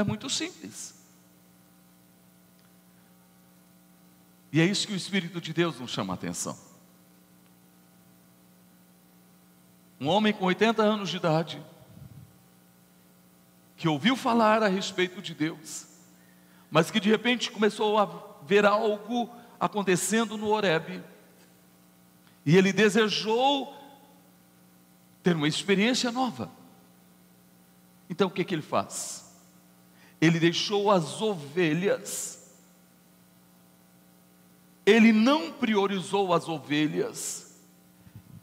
É 0.02 0.04
muito 0.04 0.28
simples. 0.28 0.96
E 4.50 4.60
é 4.60 4.64
isso 4.64 4.84
que 4.84 4.92
o 4.92 4.96
Espírito 4.96 5.40
de 5.40 5.52
Deus 5.52 5.78
nos 5.78 5.92
chama 5.92 6.12
a 6.12 6.16
atenção. 6.16 6.58
Um 10.00 10.08
homem 10.08 10.32
com 10.32 10.44
80 10.44 10.82
anos 10.82 11.08
de 11.08 11.18
idade, 11.18 11.62
que 13.76 13.86
ouviu 13.86 14.16
falar 14.16 14.60
a 14.60 14.66
respeito 14.66 15.22
de 15.22 15.34
Deus, 15.34 15.86
mas 16.68 16.90
que 16.90 16.98
de 16.98 17.08
repente 17.08 17.52
começou 17.52 17.96
a 17.96 18.06
ver 18.44 18.66
algo 18.66 19.30
acontecendo 19.60 20.36
no 20.36 20.48
Horebe, 20.48 21.00
e 22.44 22.56
ele 22.56 22.72
desejou 22.72 23.72
ter 25.22 25.36
uma 25.36 25.46
experiência 25.46 26.10
nova. 26.10 26.50
Então 28.10 28.26
o 28.26 28.30
que, 28.32 28.42
que 28.42 28.52
ele 28.52 28.62
faz? 28.62 29.21
Ele 30.22 30.40
deixou 30.40 30.90
as 30.90 31.20
ovelhas, 31.20 32.50
ele 34.86 35.12
não 35.12 35.52
priorizou 35.52 36.32
as 36.32 36.48
ovelhas, 36.48 37.60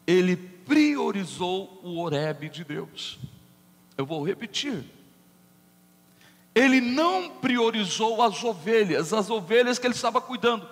ele 0.05 0.35
priorizou 0.35 1.79
o 1.81 1.97
Horebe 1.97 2.49
de 2.49 2.63
Deus. 2.63 3.17
Eu 3.97 4.05
vou 4.05 4.23
repetir 4.23 4.83
ele 6.59 6.81
não 6.81 7.29
priorizou 7.29 8.21
as 8.21 8.43
ovelhas, 8.43 9.13
as 9.13 9.29
ovelhas 9.29 9.79
que 9.79 9.87
ele 9.87 9.93
estava 9.93 10.19
cuidando. 10.19 10.67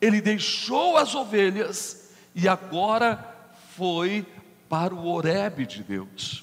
Ele 0.00 0.20
deixou 0.20 0.96
as 0.96 1.14
ovelhas 1.14 2.10
e 2.34 2.48
agora 2.48 3.32
foi 3.76 4.26
para 4.68 4.92
o 4.92 5.06
Oreb 5.06 5.66
de 5.66 5.84
Deus. 5.84 6.42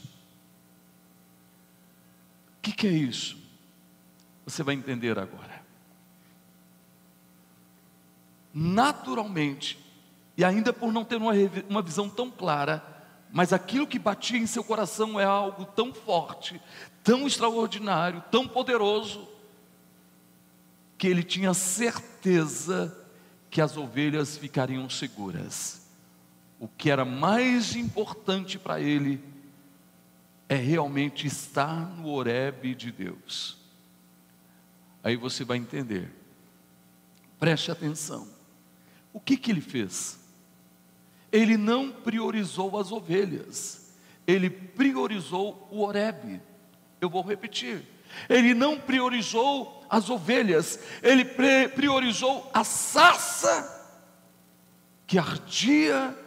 O 2.58 2.62
que, 2.62 2.72
que 2.72 2.88
é 2.88 2.92
isso? 2.92 3.41
Você 4.52 4.64
vai 4.64 4.76
entender 4.76 5.18
agora. 5.18 5.64
Naturalmente, 8.54 9.80
e 10.36 10.44
ainda 10.44 10.74
por 10.74 10.92
não 10.92 11.06
ter 11.06 11.16
uma, 11.16 11.32
uma 11.70 11.82
visão 11.82 12.10
tão 12.10 12.30
clara, 12.30 12.84
mas 13.32 13.54
aquilo 13.54 13.88
que 13.88 13.98
batia 13.98 14.38
em 14.38 14.46
seu 14.46 14.62
coração 14.62 15.18
é 15.18 15.24
algo 15.24 15.64
tão 15.64 15.94
forte, 15.94 16.62
tão 17.02 17.26
extraordinário, 17.26 18.22
tão 18.30 18.46
poderoso, 18.46 19.26
que 20.98 21.08
ele 21.08 21.24
tinha 21.24 21.54
certeza 21.54 22.94
que 23.50 23.62
as 23.62 23.78
ovelhas 23.78 24.38
ficariam 24.38 24.90
seguras. 24.90 25.88
O 26.60 26.68
que 26.68 26.92
era 26.92 27.06
mais 27.06 27.74
importante 27.74 28.60
para 28.60 28.82
ele 28.82 29.24
é 30.50 30.56
realmente 30.56 31.26
estar 31.26 31.90
no 31.96 32.10
Oreb 32.10 32.76
de 32.76 32.92
Deus. 32.92 33.61
Aí 35.04 35.16
você 35.16 35.44
vai 35.44 35.58
entender. 35.58 36.12
Preste 37.40 37.72
atenção. 37.72 38.28
O 39.12 39.20
que 39.20 39.36
que 39.36 39.52
ele 39.52 39.62
fez? 39.62 40.20
Ele 41.32 41.58
não 41.58 41.92
priorizou 41.92 42.80
as 42.80 42.92
ovelhas. 42.92 43.94
Ele 44.28 44.50
priorizou 44.50 45.68
o 45.72 45.82
Oreb. 45.82 46.42
Eu 47.00 47.10
vou 47.10 47.24
repetir. 47.24 47.84
Ele 48.30 48.54
não 48.54 48.80
priorizou 48.80 49.86
as 49.90 50.10
ovelhas, 50.10 50.80
ele 51.04 51.26
priorizou 51.76 52.50
a 52.54 52.64
sassa 52.64 53.80
que 55.06 55.18
ardia 55.18 56.18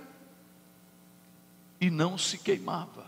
e 1.80 1.88
não 1.88 2.18
se 2.18 2.36
queimava. 2.36 3.04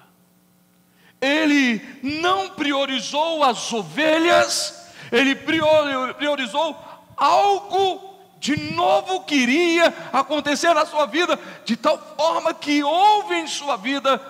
Ele 1.20 1.81
não 2.02 2.50
priorizou 2.50 3.42
as 3.42 3.70
ovelhas, 3.72 4.86
ele 5.12 5.35
priorizou 5.35 6.77
algo 7.16 8.16
de 8.38 8.57
novo 8.73 9.25
que 9.25 9.35
iria 9.35 9.88
acontecer 10.12 10.73
na 10.75 10.85
sua 10.87 11.07
vida, 11.07 11.38
de 11.64 11.77
tal 11.77 11.99
forma 12.16 12.53
que 12.53 12.83
houve 12.83 13.35
em 13.35 13.47
sua 13.47 13.77
vida 13.77 14.21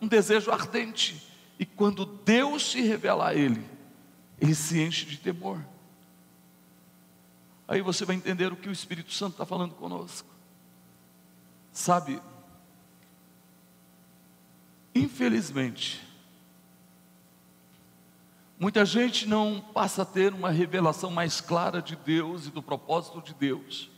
um 0.00 0.08
desejo 0.08 0.50
ardente 0.50 1.30
e 1.60 1.66
quando 1.66 2.06
Deus 2.06 2.70
se 2.70 2.80
revela 2.80 3.28
a 3.28 3.34
ele, 3.34 3.62
ele 4.40 4.54
se 4.54 4.80
enche 4.80 5.04
de 5.04 5.18
temor. 5.18 5.62
Aí 7.68 7.82
você 7.82 8.06
vai 8.06 8.16
entender 8.16 8.50
o 8.50 8.56
que 8.56 8.68
o 8.68 8.72
Espírito 8.72 9.12
Santo 9.12 9.32
está 9.32 9.44
falando 9.44 9.74
conosco. 9.74 10.26
Sabe, 11.70 12.18
infelizmente, 14.94 16.00
muita 18.60 18.84
gente 18.84 19.26
não 19.26 19.58
passa 19.72 20.02
a 20.02 20.04
ter 20.04 20.34
uma 20.34 20.50
revelação 20.50 21.10
mais 21.10 21.40
clara 21.40 21.80
de 21.80 21.96
Deus 21.96 22.46
e 22.46 22.50
do 22.50 22.62
propósito 22.62 23.22
de 23.22 23.32
Deus. 23.32 23.90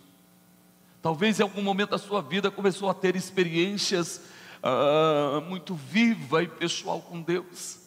Talvez 1.02 1.40
em 1.40 1.42
algum 1.42 1.62
momento 1.62 1.90
da 1.90 1.98
sua 1.98 2.22
vida 2.22 2.48
começou 2.48 2.88
a 2.88 2.94
ter 2.94 3.16
experiências 3.16 4.22
uh, 4.62 5.40
muito 5.40 5.74
viva 5.74 6.44
e 6.44 6.46
pessoal 6.46 7.02
com 7.02 7.20
Deus. 7.20 7.80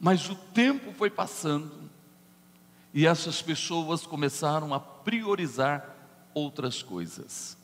Mas 0.00 0.30
o 0.30 0.34
tempo 0.34 0.90
foi 0.94 1.10
passando 1.10 1.90
e 2.94 3.06
essas 3.06 3.42
pessoas 3.42 4.06
começaram 4.06 4.72
a 4.72 4.80
priorizar 4.80 5.94
outras 6.32 6.82
coisas. 6.82 7.58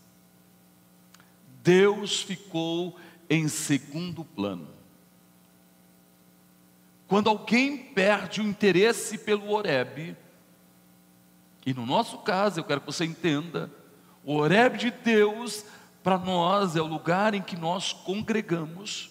Deus 1.63 2.21
ficou 2.21 2.99
em 3.31 3.49
segundo 3.49 4.23
plano. 4.23 4.74
Quando 7.07 7.29
alguém 7.29 7.77
perde 7.77 8.41
o 8.41 8.45
interesse 8.45 9.19
pelo 9.19 9.51
Oreb, 9.51 10.17
e 11.67 11.73
no 11.73 11.87
nosso 11.87 12.19
caso, 12.19 12.61
eu 12.61 12.65
quero 12.65 12.81
que 12.81 12.87
você 12.87 13.05
entenda, 13.05 13.71
o 14.23 14.35
Oreb 14.37 14.79
de 14.79 14.91
Deus 14.91 15.65
para 16.03 16.19
nós 16.19 16.77
é 16.77 16.83
o 16.83 16.87
lugar 16.87 17.35
em 17.35 17.43
que 17.43 17.57
nós 17.57 17.93
congregamos. 17.93 19.11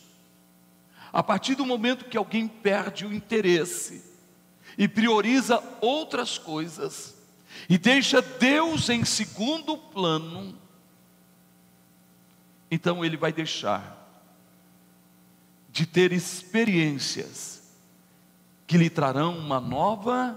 A 1.12 1.21
partir 1.21 1.56
do 1.56 1.65
momento 1.65 2.06
que 2.06 2.17
alguém 2.17 2.47
perde 2.47 3.06
o 3.06 3.13
interesse 3.13 4.03
e 4.77 4.88
prioriza 4.88 5.62
outras 5.82 6.38
coisas 6.38 7.15
e 7.69 7.77
deixa 7.77 8.21
Deus 8.21 8.89
em 8.89 9.06
segundo 9.06 9.77
plano, 9.77 10.58
então 12.69 13.06
ele 13.06 13.15
vai 13.15 13.32
deixar 13.32 13.99
de 15.69 15.86
ter 15.86 16.12
experiências 16.12 17.52
que 18.73 18.77
lhe 18.79 18.89
trarão 18.89 19.38
uma 19.38 19.59
nova 19.59 20.36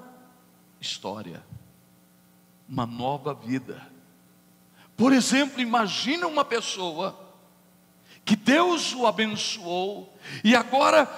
história, 0.78 1.42
uma 2.68 2.84
nova 2.84 3.32
vida. 3.32 3.80
Por 4.94 5.10
exemplo, 5.10 5.58
imagina 5.58 6.26
uma 6.26 6.44
pessoa 6.44 7.18
que 8.26 8.36
Deus 8.36 8.94
o 8.94 9.06
abençoou 9.06 10.14
e 10.44 10.54
agora 10.54 11.08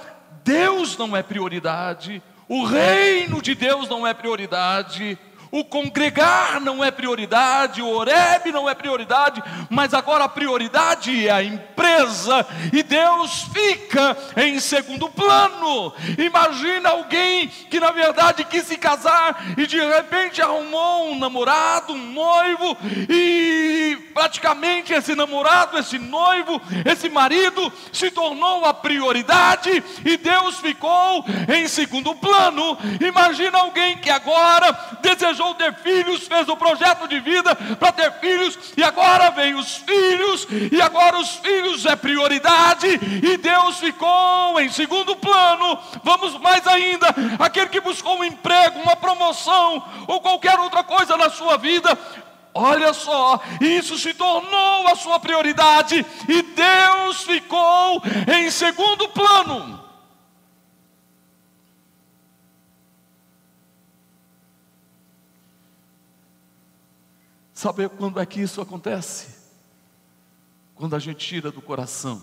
Deus 0.45 0.97
não 0.97 1.17
é 1.17 1.21
prioridade, 1.21 2.23
o 2.49 2.65
reino 2.65 3.43
de 3.43 3.57
Deus 3.57 3.89
não 3.89 4.07
é 4.07 4.15
prioridade, 4.15 5.19
o 5.51 5.65
congregar 5.65 6.61
não 6.61 6.85
é 6.85 6.91
prioridade, 6.91 7.81
o 7.83 7.89
Oreb 7.89 8.53
não 8.53 8.69
é 8.69 8.75
prioridade, 8.75 9.43
mas 9.71 9.95
agora 9.95 10.25
a 10.25 10.29
prioridade 10.29 11.27
é 11.27 11.31
a 11.31 11.43
empresa 11.43 12.47
e 12.73 12.83
Deus 12.83 13.47
fica 13.53 14.17
em 14.37 14.61
segundo 14.61 15.09
plano. 15.09 15.93
Imagina 16.19 16.91
alguém 16.91 17.49
que 17.49 17.81
na 17.81 17.91
verdade 17.91 18.45
quis 18.45 18.65
se 18.65 18.77
casar 18.77 19.43
e 19.57 19.67
de 19.67 19.81
repente 19.81 20.43
arrumou 20.43 21.11
um 21.11 21.19
namorado, 21.19 21.93
um 21.93 22.13
noivo 22.13 22.77
e 23.09 23.97
praticamente 24.13 24.93
esse 24.93 25.15
namorado, 25.15 25.79
esse 25.79 25.99
noivo, 25.99 26.61
esse 26.85 27.09
marido 27.09 27.73
se 27.93 28.11
tornou 28.11 28.65
a 28.65 28.75
prioridade 28.75 29.83
e 30.05 30.17
Deus 30.17 30.59
ficou 30.59 31.25
em 31.49 31.67
segundo 31.69 32.15
plano. 32.15 32.77
Imagina 33.01 33.59
alguém 33.59 33.97
que 33.99 34.11
agora 34.11 34.73
deseja 35.01 35.38
desejou 35.39 35.55
ter 35.55 35.73
filhos, 35.75 36.27
fez 36.27 36.49
o 36.49 36.57
projeto 36.57 37.07
de 37.07 37.21
vida 37.21 37.55
para 37.55 37.93
ter 37.93 38.13
filhos, 38.15 38.59
e 38.77 38.83
agora 38.83 39.31
vem 39.31 39.55
os 39.55 39.77
filhos, 39.77 40.47
e 40.73 40.83
agora 40.83 41.19
os 41.19 41.37
filhos 41.37 41.87
é 41.87 41.95
prioridade, 41.95 42.89
e 43.23 43.37
Deus 43.37 43.79
ficou 43.79 44.61
em 44.61 44.69
segundo 44.69 45.15
plano. 45.17 45.79
Vamos 46.03 46.39
mais 46.41 46.67
ainda, 46.67 47.07
aquele 47.39 47.69
que 47.69 47.81
buscou 47.81 48.19
um 48.19 48.25
emprego, 48.25 48.81
uma 48.81 48.97
promoção, 48.97 49.83
ou 50.07 50.21
qualquer 50.21 50.59
outra 50.59 50.83
coisa 50.83 51.17
na 51.17 51.31
sua 51.31 51.57
vida, 51.57 51.97
Olha 52.55 52.93
só, 52.93 53.41
isso 53.61 53.97
se 53.97 54.13
tornou 54.15 54.89
a 54.89 54.97
sua 54.97 55.21
prioridade 55.21 56.05
e 56.29 56.43
Deus 56.43 57.23
ficou 57.23 58.03
em 58.27 58.51
segundo 58.51 59.07
plano. 59.11 59.88
Sabe 67.59 67.89
quando 67.89 68.21
é 68.21 68.25
que 68.25 68.41
isso 68.41 68.61
acontece? 68.61 69.35
Quando 70.77 70.95
a 70.95 70.99
gente 71.01 71.27
tira 71.27 71.51
do 71.51 71.61
coração 71.61 72.23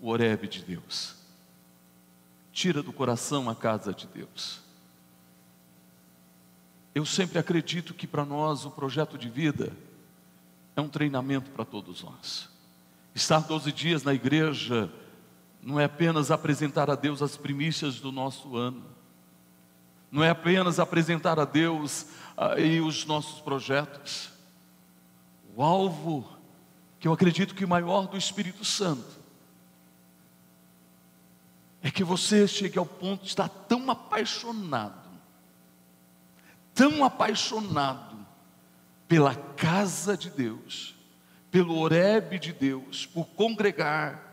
o 0.00 0.08
orebe 0.08 0.48
de 0.48 0.60
Deus, 0.60 1.14
tira 2.52 2.82
do 2.82 2.92
coração 2.92 3.48
a 3.48 3.54
casa 3.54 3.94
de 3.94 4.08
Deus. 4.08 4.60
Eu 6.92 7.06
sempre 7.06 7.38
acredito 7.38 7.94
que 7.94 8.08
para 8.08 8.24
nós 8.24 8.64
o 8.64 8.72
projeto 8.72 9.16
de 9.16 9.28
vida 9.28 9.72
é 10.74 10.80
um 10.80 10.88
treinamento 10.88 11.52
para 11.52 11.64
todos 11.64 12.02
nós. 12.02 12.48
Estar 13.14 13.38
12 13.38 13.70
dias 13.70 14.02
na 14.02 14.12
igreja 14.12 14.92
não 15.62 15.78
é 15.78 15.84
apenas 15.84 16.32
apresentar 16.32 16.90
a 16.90 16.96
Deus 16.96 17.22
as 17.22 17.36
primícias 17.36 18.00
do 18.00 18.10
nosso 18.10 18.56
ano, 18.56 18.82
não 20.10 20.24
é 20.24 20.30
apenas 20.30 20.80
apresentar 20.80 21.38
a 21.38 21.44
Deus 21.44 22.06
ah, 22.36 22.54
os 22.84 23.04
nossos 23.04 23.40
projetos. 23.40 24.30
O 25.56 25.62
alvo, 25.62 26.28
que 26.98 27.06
eu 27.06 27.12
acredito 27.12 27.54
que 27.54 27.64
o 27.64 27.68
maior 27.68 28.06
do 28.06 28.16
Espírito 28.16 28.64
Santo, 28.64 29.22
é 31.82 31.90
que 31.90 32.02
você 32.02 32.48
chegue 32.48 32.78
ao 32.78 32.86
ponto 32.86 33.22
de 33.22 33.28
estar 33.28 33.48
tão 33.48 33.90
apaixonado, 33.90 35.10
tão 36.72 37.04
apaixonado 37.04 38.16
pela 39.06 39.34
casa 39.34 40.16
de 40.16 40.30
Deus, 40.30 40.94
pelo 41.50 41.78
orebe 41.78 42.38
de 42.38 42.52
Deus, 42.52 43.06
por 43.06 43.26
congregar, 43.26 44.24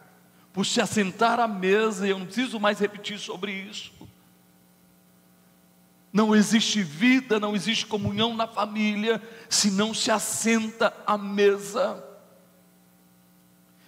por 0.54 0.66
se 0.66 0.82
assentar 0.82 1.40
à 1.40 1.48
mesa, 1.48 2.08
e 2.08 2.10
eu 2.10 2.18
não 2.20 2.26
preciso 2.26 2.60
mais 2.60 2.80
repetir 2.80 3.20
sobre 3.20 3.52
isso. 3.52 3.92
Não 6.14 6.36
existe 6.36 6.84
vida, 6.84 7.40
não 7.40 7.56
existe 7.56 7.86
comunhão 7.86 8.36
na 8.36 8.46
família, 8.46 9.22
se 9.50 9.72
não 9.72 9.94
se 9.94 10.12
assenta 10.12 10.94
à 11.08 11.18
mesa. 11.18 12.04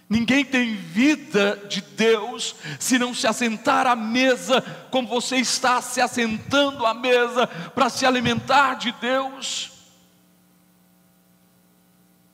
Ninguém 0.08 0.44
tem 0.44 0.74
vida 0.76 1.62
de 1.68 1.80
Deus 1.80 2.54
se 2.78 2.98
não 2.98 3.14
se 3.14 3.26
assentar 3.26 3.86
à 3.86 3.96
mesa, 3.96 4.60
como 4.90 5.08
você 5.08 5.36
está 5.36 5.82
se 5.82 6.00
assentando 6.00 6.86
à 6.86 6.94
mesa 6.94 7.46
para 7.46 7.88
se 7.88 8.06
alimentar 8.06 8.74
de 8.74 8.92
Deus. 8.92 9.72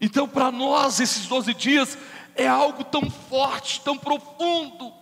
Então, 0.00 0.28
para 0.28 0.50
nós, 0.50 0.98
esses 0.98 1.26
12 1.26 1.52
dias 1.54 1.98
é 2.34 2.46
algo 2.46 2.84
tão 2.84 3.10
forte, 3.10 3.80
tão 3.82 3.98
profundo, 3.98 4.92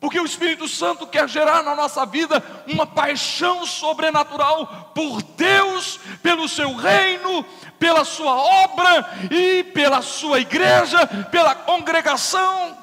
porque 0.00 0.20
o 0.20 0.24
Espírito 0.24 0.68
Santo 0.68 1.06
quer 1.06 1.28
gerar 1.28 1.62
na 1.62 1.74
nossa 1.74 2.06
vida 2.06 2.42
uma 2.68 2.86
paixão 2.86 3.66
sobrenatural 3.66 4.92
por 4.94 5.20
Deus, 5.22 5.98
pelo 6.22 6.48
seu 6.48 6.76
reino, 6.76 7.44
pela 7.80 8.04
sua 8.04 8.36
obra 8.36 9.06
e 9.30 9.64
pela 9.64 10.00
sua 10.00 10.38
igreja, 10.38 11.04
pela 11.30 11.54
congregação. 11.54 12.78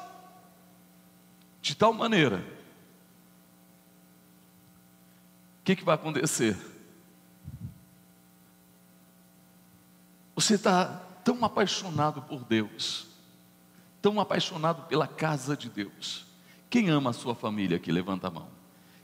De 1.62 1.74
tal 1.74 1.92
maneira, 1.94 2.44
o 5.60 5.64
que, 5.64 5.74
que 5.74 5.84
vai 5.84 5.94
acontecer? 5.94 6.56
Você 10.34 10.56
está 10.56 11.00
tão 11.24 11.42
apaixonado 11.42 12.20
por 12.20 12.44
Deus, 12.44 13.06
tão 14.02 14.20
apaixonado 14.20 14.82
pela 14.82 15.08
casa 15.08 15.56
de 15.56 15.70
Deus. 15.70 16.26
Quem 16.68 16.88
ama 16.88 17.10
a 17.10 17.12
sua 17.12 17.34
família 17.34 17.76
aqui? 17.76 17.90
Levanta 17.92 18.28
a 18.28 18.30
mão. 18.30 18.48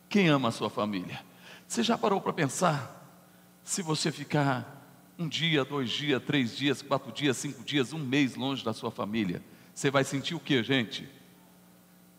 Quem 0.09 0.29
ama 0.29 0.49
a 0.49 0.53
sua 0.53 0.69
família? 0.69 1.25
Você 1.67 1.83
já 1.83 1.97
parou 1.97 2.21
para 2.21 2.33
pensar? 2.33 3.01
Se 3.65 3.83
você 3.83 4.11
ficar 4.11 4.81
um 5.19 5.29
dia, 5.29 5.65
dois 5.65 5.91
dias, 5.91 6.23
três 6.23 6.57
dias, 6.57 6.83
quatro 6.83 7.13
dias, 7.13 7.37
cinco 7.37 7.63
dias, 7.63 7.93
um 7.93 7.99
mês 7.99 8.35
longe 8.35 8.65
da 8.65 8.73
sua 8.73 8.91
família, 8.91 9.43
você 9.75 9.91
vai 9.91 10.05
sentir 10.05 10.35
o 10.35 10.41
que, 10.41 10.63
gente? 10.63 11.09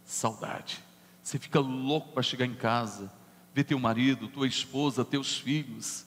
Saudade. 0.05 0.79
Você 1.21 1.37
fica 1.37 1.59
louco 1.59 2.13
para 2.13 2.23
chegar 2.23 2.45
em 2.45 2.55
casa, 2.55 3.11
ver 3.53 3.63
teu 3.63 3.79
marido, 3.79 4.27
tua 4.27 4.47
esposa, 4.47 5.05
teus 5.05 5.37
filhos 5.37 6.05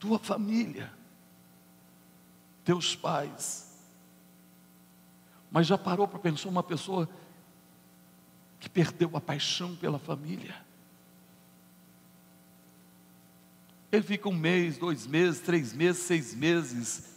tua 0.00 0.18
família, 0.18 0.90
teus 2.64 2.96
pais. 2.96 3.69
Mas 5.50 5.66
já 5.66 5.76
parou 5.76 6.06
para 6.06 6.18
pensar 6.18 6.48
uma 6.48 6.62
pessoa 6.62 7.08
que 8.58 8.68
perdeu 8.68 9.16
a 9.16 9.20
paixão 9.20 9.74
pela 9.76 9.98
família? 9.98 10.54
Ele 13.90 14.02
fica 14.02 14.28
um 14.28 14.36
mês, 14.36 14.78
dois 14.78 15.06
meses, 15.06 15.40
três 15.40 15.72
meses, 15.72 16.02
seis 16.02 16.34
meses. 16.34 17.10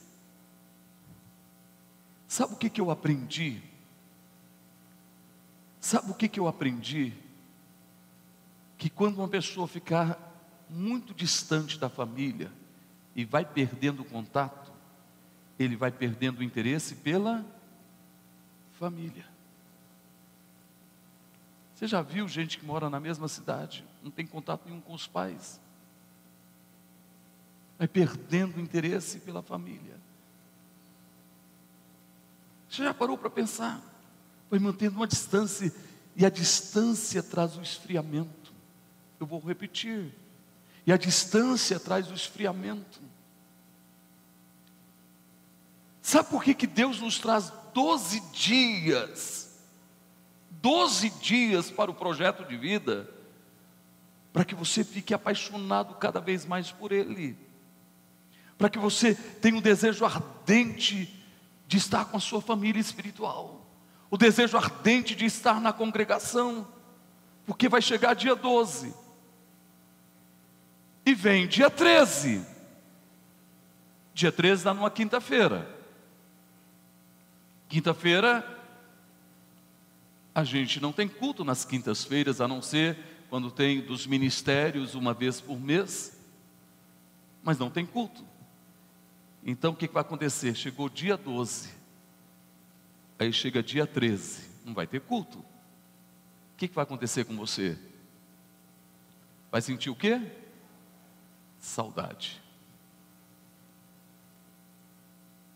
Sabe 2.28 2.54
o 2.54 2.58
que, 2.58 2.70
que 2.70 2.82
eu 2.82 2.90
aprendi? 2.90 3.62
Sabe 5.80 6.10
o 6.10 6.16
que, 6.16 6.28
que 6.28 6.40
eu 6.40 6.48
aprendi? 6.48 7.14
Que 8.78 8.90
quando 8.90 9.20
uma 9.20 9.28
pessoa 9.28 9.68
ficar 9.68 10.32
muito 10.68 11.14
distante 11.14 11.78
da 11.78 11.90
família, 11.90 12.52
e 13.16 13.24
vai 13.24 13.46
perdendo 13.46 14.04
contato, 14.04 14.72
ele 15.58 15.76
vai 15.76 15.92
perdendo 15.92 16.40
o 16.40 16.44
interesse 16.44 16.96
pela 16.96 17.46
família. 18.74 19.26
Você 21.74 21.88
já 21.88 22.02
viu 22.02 22.28
gente 22.28 22.58
que 22.58 22.66
mora 22.66 22.90
na 22.90 23.00
mesma 23.00 23.28
cidade, 23.28 23.84
não 24.02 24.12
tem 24.12 24.26
contato 24.26 24.66
nenhum 24.66 24.82
com 24.82 24.94
os 24.94 25.08
pais? 25.08 25.60
Vai 27.78 27.88
perdendo 27.88 28.60
interesse 28.60 29.20
pela 29.20 29.42
família. 29.42 30.00
Você 32.70 32.84
já 32.84 32.94
parou 32.94 33.18
para 33.18 33.30
pensar? 33.30 33.82
Vai 34.50 34.60
mantendo 34.60 34.96
uma 34.96 35.08
distância, 35.08 35.74
e 36.16 36.26
a 36.26 36.30
distância 36.30 37.22
traz 37.22 37.58
o 37.58 37.62
esfriamento. 37.62 38.54
Eu 39.20 39.26
vou 39.26 39.40
repetir. 39.40 40.14
E 40.86 40.92
a 40.92 40.98
distância 40.98 41.80
traz 41.80 42.10
o 42.10 42.14
esfriamento. 42.14 43.02
Sabe 46.02 46.30
por 46.30 46.44
que, 46.44 46.54
que 46.54 46.68
Deus 46.68 47.00
nos 47.00 47.18
traz 47.18 47.52
12 47.74 48.20
dias? 48.32 49.44
12 50.50 51.10
dias 51.10 51.70
para 51.70 51.92
o 51.92 51.94
projeto 51.94 52.46
de 52.46 52.56
vida, 52.56 53.10
para 54.32 54.46
que 54.46 54.56
você 54.56 54.84
fique 54.84 55.14
apaixonado 55.14 55.96
cada 55.96 56.22
vez 56.22 56.46
mais 56.46 56.72
por 56.72 56.92
Ele, 56.92 57.38
para 58.58 58.70
que 58.70 58.80
você 58.80 59.14
tenha 59.14 59.58
um 59.58 59.62
desejo 59.62 60.06
ardente 60.06 61.14
de 61.68 61.78
estar 61.78 62.06
com 62.06 62.18
a 62.18 62.20
sua 62.22 62.42
família 62.42 62.80
espiritual, 62.80 63.66
o 64.10 64.18
desejo 64.18 64.56
ardente 64.56 65.16
de 65.16 65.26
estar 65.26 65.60
na 65.60 65.74
congregação, 65.74 66.68
porque 67.46 67.68
vai 67.68 67.82
chegar 67.82 68.14
dia 68.14 68.36
12, 68.36 68.94
e 71.06 71.14
vem 71.14 71.48
dia 71.48 71.70
13. 71.70 72.46
Dia 74.14 74.32
13 74.32 74.64
dá 74.64 74.74
numa 74.74 74.92
quinta-feira. 74.92 75.68
Quinta-feira, 77.74 78.46
a 80.36 80.44
gente 80.44 80.80
não 80.80 80.94
tem 80.94 81.08
culto 81.08 81.44
nas 81.44 81.66
quintas-feiras, 81.66 82.40
a 82.40 82.48
não 82.48 82.62
ser 82.62 82.96
quando 83.32 83.50
tem 83.50 83.82
dos 83.82 84.06
ministérios 84.06 84.94
uma 84.94 85.12
vez 85.12 85.42
por 85.42 85.60
mês, 85.60 86.16
mas 87.42 87.58
não 87.58 87.72
tem 87.72 87.84
culto. 87.84 88.24
Então 89.44 89.74
o 89.74 89.76
que 89.76 89.88
vai 89.88 90.02
acontecer? 90.02 90.54
Chegou 90.54 90.88
dia 90.88 91.18
12, 91.18 91.72
aí 93.18 93.34
chega 93.34 93.64
dia 93.64 93.88
13, 93.88 94.52
não 94.64 94.76
vai 94.76 94.86
ter 94.86 95.02
culto. 95.02 95.40
O 95.40 95.46
que 96.58 96.68
vai 96.68 96.84
acontecer 96.84 97.26
com 97.26 97.36
você? 97.36 97.76
Vai 99.52 99.64
sentir 99.64 99.90
o 99.90 99.96
quê? 99.96 100.22
saudade. 101.60 102.40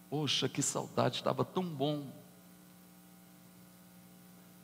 Poxa, 0.10 0.48
que 0.48 0.62
saudade, 0.62 1.18
estava 1.18 1.44
tão 1.44 1.64
bom. 1.64 2.12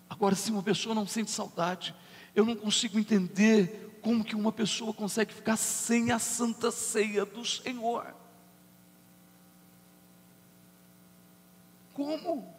Agora, 0.10 0.36
se 0.36 0.51
uma 0.51 0.63
pessoa 0.63 0.95
não 0.95 1.08
sente 1.08 1.32
saudade, 1.32 1.93
eu 2.36 2.45
não 2.45 2.56
consigo 2.56 2.97
entender 2.97 3.99
como 4.01 4.23
que 4.23 4.36
uma 4.36 4.51
pessoa 4.51 4.93
consegue 4.93 5.34
ficar 5.34 5.58
sem 5.58 6.12
a 6.12 6.19
santa 6.19 6.71
ceia 6.71 7.25
do 7.25 7.45
Senhor. 7.45 8.13
Como? 11.93 12.53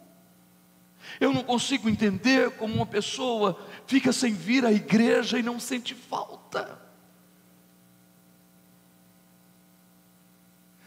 Eu 1.19 1.33
não 1.33 1.43
consigo 1.43 1.89
entender 1.89 2.51
como 2.57 2.75
uma 2.75 2.85
pessoa 2.85 3.59
fica 3.85 4.11
sem 4.11 4.33
vir 4.33 4.65
à 4.65 4.71
igreja 4.71 5.37
e 5.37 5.43
não 5.43 5.59
sente 5.59 5.93
falta. 5.93 6.85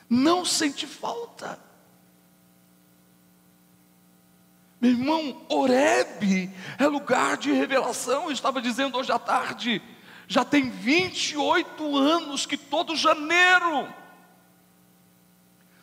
não 0.08 0.44
sente 0.44 0.86
falta. 0.86 1.58
Meu 4.80 4.92
irmão, 4.92 5.44
Oreb 5.48 6.52
é 6.78 6.86
lugar 6.86 7.36
de 7.36 7.52
revelação. 7.52 8.26
Eu 8.26 8.32
estava 8.32 8.62
dizendo 8.62 8.96
hoje 8.96 9.10
à 9.10 9.18
tarde, 9.18 9.82
já 10.28 10.44
tem 10.44 10.70
28 10.70 11.96
anos 11.96 12.46
que 12.46 12.56
todo 12.56 12.94
janeiro 12.94 13.88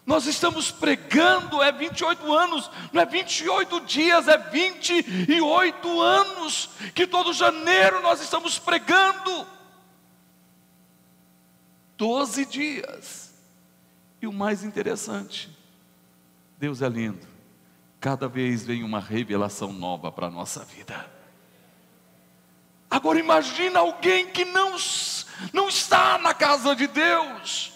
Nós 0.05 0.27
estamos 0.27 0.69
pregando, 0.69 1.63
é 1.63 1.71
28 1.71 2.31
anos, 2.31 2.69
não 2.93 3.01
é 3.01 3.05
28 3.07 3.81
dias, 3.81 4.27
é 4.27 4.37
28 4.37 5.99
anos, 5.99 6.69
que 6.93 7.07
todo 7.07 7.33
janeiro 7.33 8.03
nós 8.03 8.21
estamos 8.21 8.59
pregando. 8.59 9.47
12 11.97 12.45
dias. 12.45 13.33
E 14.21 14.27
o 14.27 14.33
mais 14.33 14.63
interessante, 14.63 15.49
Deus 16.59 16.83
é 16.83 16.89
lindo, 16.89 17.34
cada 17.99 18.27
vez 18.27 18.63
vem 18.63 18.83
uma 18.83 18.99
revelação 18.99 19.73
nova 19.73 20.11
para 20.11 20.27
a 20.27 20.31
nossa 20.31 20.63
vida. 20.63 21.09
Agora 22.89 23.19
imagina 23.19 23.79
alguém 23.79 24.27
que 24.27 24.45
não, 24.45 24.75
não 25.51 25.67
está 25.67 26.17
na 26.17 26.33
casa 26.33 26.75
de 26.75 26.87
Deus, 26.87 27.73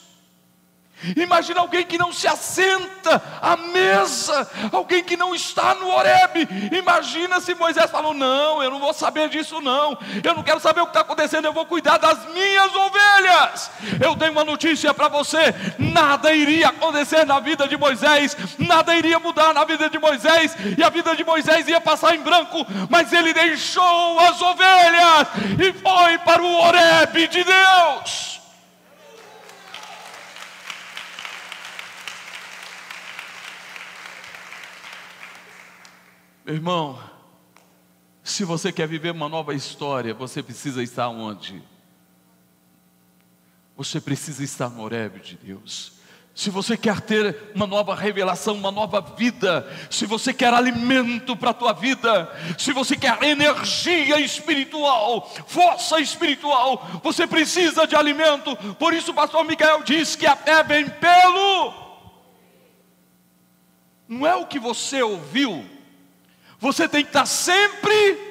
Imagina 1.15 1.61
alguém 1.61 1.85
que 1.85 1.97
não 1.97 2.11
se 2.11 2.27
assenta 2.27 3.21
à 3.41 3.55
mesa, 3.55 4.49
alguém 4.71 5.03
que 5.03 5.15
não 5.15 5.33
está 5.33 5.73
no 5.75 5.89
Oreb. 5.89 6.47
Imagina 6.71 7.39
se 7.39 7.55
Moisés 7.55 7.89
falou: 7.89 8.13
Não, 8.13 8.61
eu 8.61 8.69
não 8.69 8.79
vou 8.79 8.93
saber 8.93 9.29
disso, 9.29 9.61
não. 9.61 9.97
Eu 10.23 10.33
não 10.33 10.43
quero 10.43 10.59
saber 10.59 10.81
o 10.81 10.85
que 10.85 10.89
está 10.89 11.01
acontecendo, 11.01 11.45
eu 11.45 11.53
vou 11.53 11.65
cuidar 11.65 11.97
das 11.97 12.25
minhas 12.33 12.75
ovelhas. 12.75 13.71
Eu 14.03 14.15
tenho 14.15 14.31
uma 14.31 14.43
notícia 14.43 14.93
para 14.93 15.07
você: 15.07 15.55
nada 15.77 16.33
iria 16.33 16.69
acontecer 16.69 17.25
na 17.25 17.39
vida 17.39 17.67
de 17.67 17.77
Moisés, 17.77 18.35
nada 18.57 18.95
iria 18.95 19.19
mudar 19.19 19.53
na 19.53 19.63
vida 19.63 19.89
de 19.89 19.97
Moisés, 19.97 20.55
e 20.77 20.83
a 20.83 20.89
vida 20.89 21.15
de 21.15 21.23
Moisés 21.23 21.67
ia 21.67 21.79
passar 21.79 22.15
em 22.15 22.21
branco, 22.21 22.65
mas 22.89 23.13
ele 23.13 23.33
deixou 23.33 24.19
as 24.19 24.41
ovelhas 24.41 25.27
e 25.59 25.73
foi 25.73 26.17
para 26.19 26.41
o 26.41 26.61
Oreb 26.61 27.27
de 27.27 27.43
Deus. 27.43 28.38
Irmão, 36.49 36.97
se 38.23 38.43
você 38.43 38.71
quer 38.71 38.87
viver 38.87 39.11
uma 39.11 39.29
nova 39.29 39.53
história, 39.53 40.15
você 40.15 40.41
precisa 40.41 40.81
estar 40.81 41.07
onde? 41.07 41.61
Você 43.77 44.01
precisa 44.01 44.43
estar 44.43 44.67
no 44.67 44.81
Oreb 44.81 45.19
de 45.19 45.37
Deus. 45.37 45.93
Se 46.33 46.49
você 46.49 46.75
quer 46.75 47.01
ter 47.01 47.51
uma 47.53 47.67
nova 47.67 47.93
revelação, 47.93 48.55
uma 48.55 48.71
nova 48.71 48.99
vida, 48.99 49.67
se 49.91 50.07
você 50.07 50.33
quer 50.33 50.51
alimento 50.51 51.35
para 51.35 51.51
a 51.51 51.53
tua 51.53 51.71
vida, 51.71 52.27
se 52.57 52.73
você 52.73 52.97
quer 52.97 53.21
energia 53.21 54.19
espiritual, 54.19 55.29
força 55.45 55.99
espiritual, 55.99 56.99
você 57.03 57.27
precisa 57.27 57.85
de 57.85 57.95
alimento. 57.95 58.55
Por 58.75 58.91
isso 58.95 59.11
o 59.11 59.15
pastor 59.15 59.45
Miguel 59.45 59.83
diz 59.83 60.15
que 60.15 60.25
a 60.25 60.35
fé 60.35 60.63
vem 60.63 60.89
pelo. 60.89 61.73
Não 64.07 64.25
é 64.25 64.35
o 64.35 64.47
que 64.47 64.57
você 64.57 65.03
ouviu, 65.03 65.63
você 66.59 66.89
tem 66.89 67.03
que 67.03 67.09
estar 67.09 67.25
sempre 67.25 68.29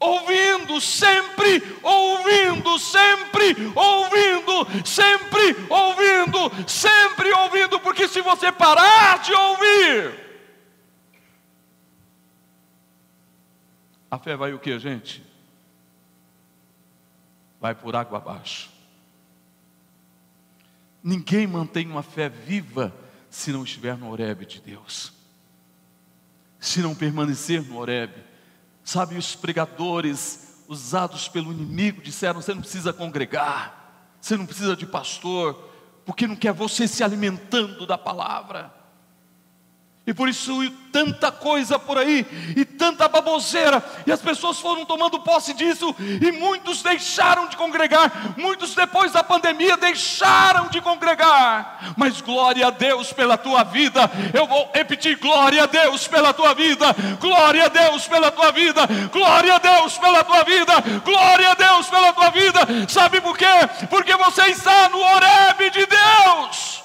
ouvindo, 0.00 0.80
sempre 0.80 1.62
ouvindo, 1.82 2.78
sempre 2.78 3.54
ouvindo, 3.74 4.86
sempre 4.86 5.56
ouvindo, 5.68 6.68
sempre 6.68 7.32
ouvindo, 7.32 7.78
porque 7.80 8.08
se 8.08 8.20
você 8.20 8.50
parar 8.50 9.20
de 9.20 9.32
ouvir, 9.32 10.30
a 14.10 14.18
fé 14.18 14.36
vai 14.36 14.52
o 14.52 14.58
que, 14.58 14.76
gente? 14.78 15.22
Vai 17.60 17.74
por 17.74 17.94
água 17.94 18.18
abaixo. 18.18 18.70
Ninguém 21.02 21.46
mantém 21.46 21.86
uma 21.86 22.02
fé 22.02 22.28
viva 22.28 22.92
se 23.30 23.52
não 23.52 23.62
estiver 23.62 23.96
no 23.96 24.10
orebe 24.10 24.44
de 24.44 24.60
Deus 24.60 25.19
se 26.60 26.80
não 26.80 26.94
permanecer 26.94 27.62
no 27.62 27.78
Horeb. 27.78 28.12
Sabe, 28.84 29.16
os 29.16 29.34
pregadores 29.34 30.64
usados 30.68 31.28
pelo 31.28 31.52
inimigo 31.52 32.02
disseram: 32.02 32.40
você 32.40 32.54
não 32.54 32.60
precisa 32.60 32.92
congregar, 32.92 34.14
você 34.20 34.36
não 34.36 34.46
precisa 34.46 34.76
de 34.76 34.86
pastor, 34.86 35.54
porque 36.04 36.26
não 36.26 36.36
quer 36.36 36.52
você 36.52 36.86
se 36.86 37.02
alimentando 37.02 37.86
da 37.86 37.98
palavra. 37.98 38.72
E 40.10 40.12
por 40.12 40.28
isso 40.28 40.52
tanta 40.90 41.30
coisa 41.30 41.78
por 41.78 41.96
aí, 41.96 42.26
e 42.56 42.64
tanta 42.64 43.06
baboseira, 43.06 43.80
e 44.04 44.10
as 44.10 44.20
pessoas 44.20 44.58
foram 44.58 44.84
tomando 44.84 45.20
posse 45.20 45.54
disso, 45.54 45.94
e 46.00 46.32
muitos 46.32 46.82
deixaram 46.82 47.46
de 47.46 47.56
congregar, 47.56 48.34
muitos 48.36 48.74
depois 48.74 49.12
da 49.12 49.22
pandemia 49.22 49.76
deixaram 49.76 50.66
de 50.66 50.80
congregar. 50.80 51.94
Mas 51.96 52.20
glória 52.20 52.66
a 52.66 52.70
Deus 52.70 53.12
pela 53.12 53.38
tua 53.38 53.62
vida, 53.62 54.10
eu 54.34 54.48
vou 54.48 54.68
repetir: 54.74 55.16
glória 55.16 55.62
a 55.62 55.66
Deus 55.66 56.08
pela 56.08 56.32
tua 56.34 56.54
vida, 56.54 56.86
glória 57.20 57.66
a 57.66 57.68
Deus 57.68 58.08
pela 58.08 58.32
tua 58.32 58.50
vida, 58.50 58.80
glória 59.12 59.54
a 59.54 59.58
Deus 59.58 59.96
pela 59.96 60.24
tua 60.24 60.42
vida, 60.42 60.72
glória 61.04 61.50
a 61.52 61.54
Deus 61.54 61.86
pela 61.86 62.12
tua 62.12 62.30
vida. 62.30 62.58
Sabe 62.88 63.20
por 63.20 63.38
quê? 63.38 63.46
Porque 63.88 64.16
você 64.16 64.42
está 64.46 64.88
no 64.88 64.98
Oreb 64.98 65.70
de 65.70 65.86
Deus. 65.86 66.80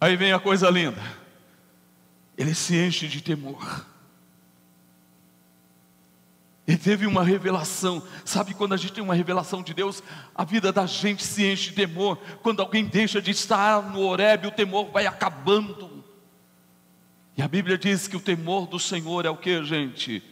Aí 0.00 0.16
vem 0.16 0.32
a 0.32 0.40
coisa 0.40 0.70
linda. 0.70 1.02
Ele 2.36 2.54
se 2.54 2.74
enche 2.74 3.06
de 3.06 3.20
temor. 3.20 3.86
Ele 6.66 6.78
teve 6.78 7.06
uma 7.06 7.22
revelação. 7.22 8.02
Sabe 8.24 8.54
quando 8.54 8.72
a 8.72 8.76
gente 8.76 8.92
tem 8.92 9.04
uma 9.04 9.14
revelação 9.14 9.62
de 9.62 9.74
Deus, 9.74 10.02
a 10.34 10.44
vida 10.44 10.72
da 10.72 10.86
gente 10.86 11.22
se 11.22 11.44
enche 11.44 11.70
de 11.70 11.76
temor. 11.76 12.16
Quando 12.42 12.60
alguém 12.60 12.84
deixa 12.84 13.20
de 13.20 13.30
estar 13.32 13.82
no 13.90 14.00
Oreb, 14.00 14.46
o 14.46 14.52
temor 14.52 14.90
vai 14.90 15.04
acabando. 15.04 16.02
E 17.36 17.42
a 17.42 17.48
Bíblia 17.48 17.76
diz 17.76 18.06
que 18.06 18.16
o 18.16 18.20
temor 18.20 18.66
do 18.66 18.78
Senhor 18.78 19.26
é 19.26 19.30
o 19.30 19.36
que, 19.36 19.62
gente? 19.64 20.22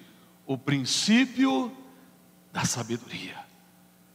O 0.47 0.57
princípio 0.57 1.77
da 2.53 2.65
sabedoria. 2.65 3.37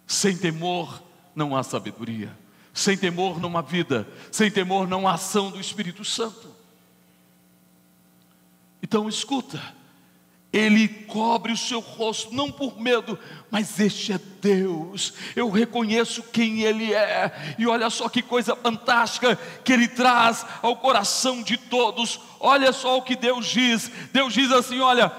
Sem 0.08 0.38
temor 0.38 1.04
não 1.36 1.56
há 1.56 1.62
sabedoria. 1.62 2.43
Sem 2.74 2.98
temor 2.98 3.40
não 3.40 3.56
há 3.56 3.62
vida, 3.62 4.08
sem 4.32 4.50
temor 4.50 4.88
não 4.88 5.08
há 5.08 5.14
ação 5.14 5.52
do 5.52 5.62
Espírito 5.62 6.04
Santo. 6.04 6.54
Então 8.82 9.08
escuta, 9.08 9.62
ele 10.54 10.88
cobre 10.88 11.52
o 11.52 11.58
seu 11.58 11.80
rosto, 11.80 12.32
não 12.32 12.52
por 12.52 12.80
medo, 12.80 13.18
mas 13.50 13.80
este 13.80 14.14
é 14.14 14.20
Deus. 14.40 15.14
Eu 15.36 15.50
reconheço 15.50 16.22
quem 16.32 16.62
Ele 16.62 16.94
é, 16.94 17.56
e 17.58 17.66
olha 17.66 17.90
só 17.90 18.08
que 18.08 18.22
coisa 18.22 18.56
fantástica 18.56 19.36
que 19.66 19.74
Ele 19.74 19.88
traz 19.88 20.46
ao 20.62 20.76
coração 20.76 21.42
de 21.42 21.58
todos. 21.58 22.20
Olha 22.40 22.72
só 22.72 23.00
o 23.00 23.02
que 23.02 23.16
Deus 23.16 23.48
diz: 23.48 23.90
Deus 24.12 24.32
diz 24.32 24.52
assim: 24.52 24.80
Olha, 24.80 25.12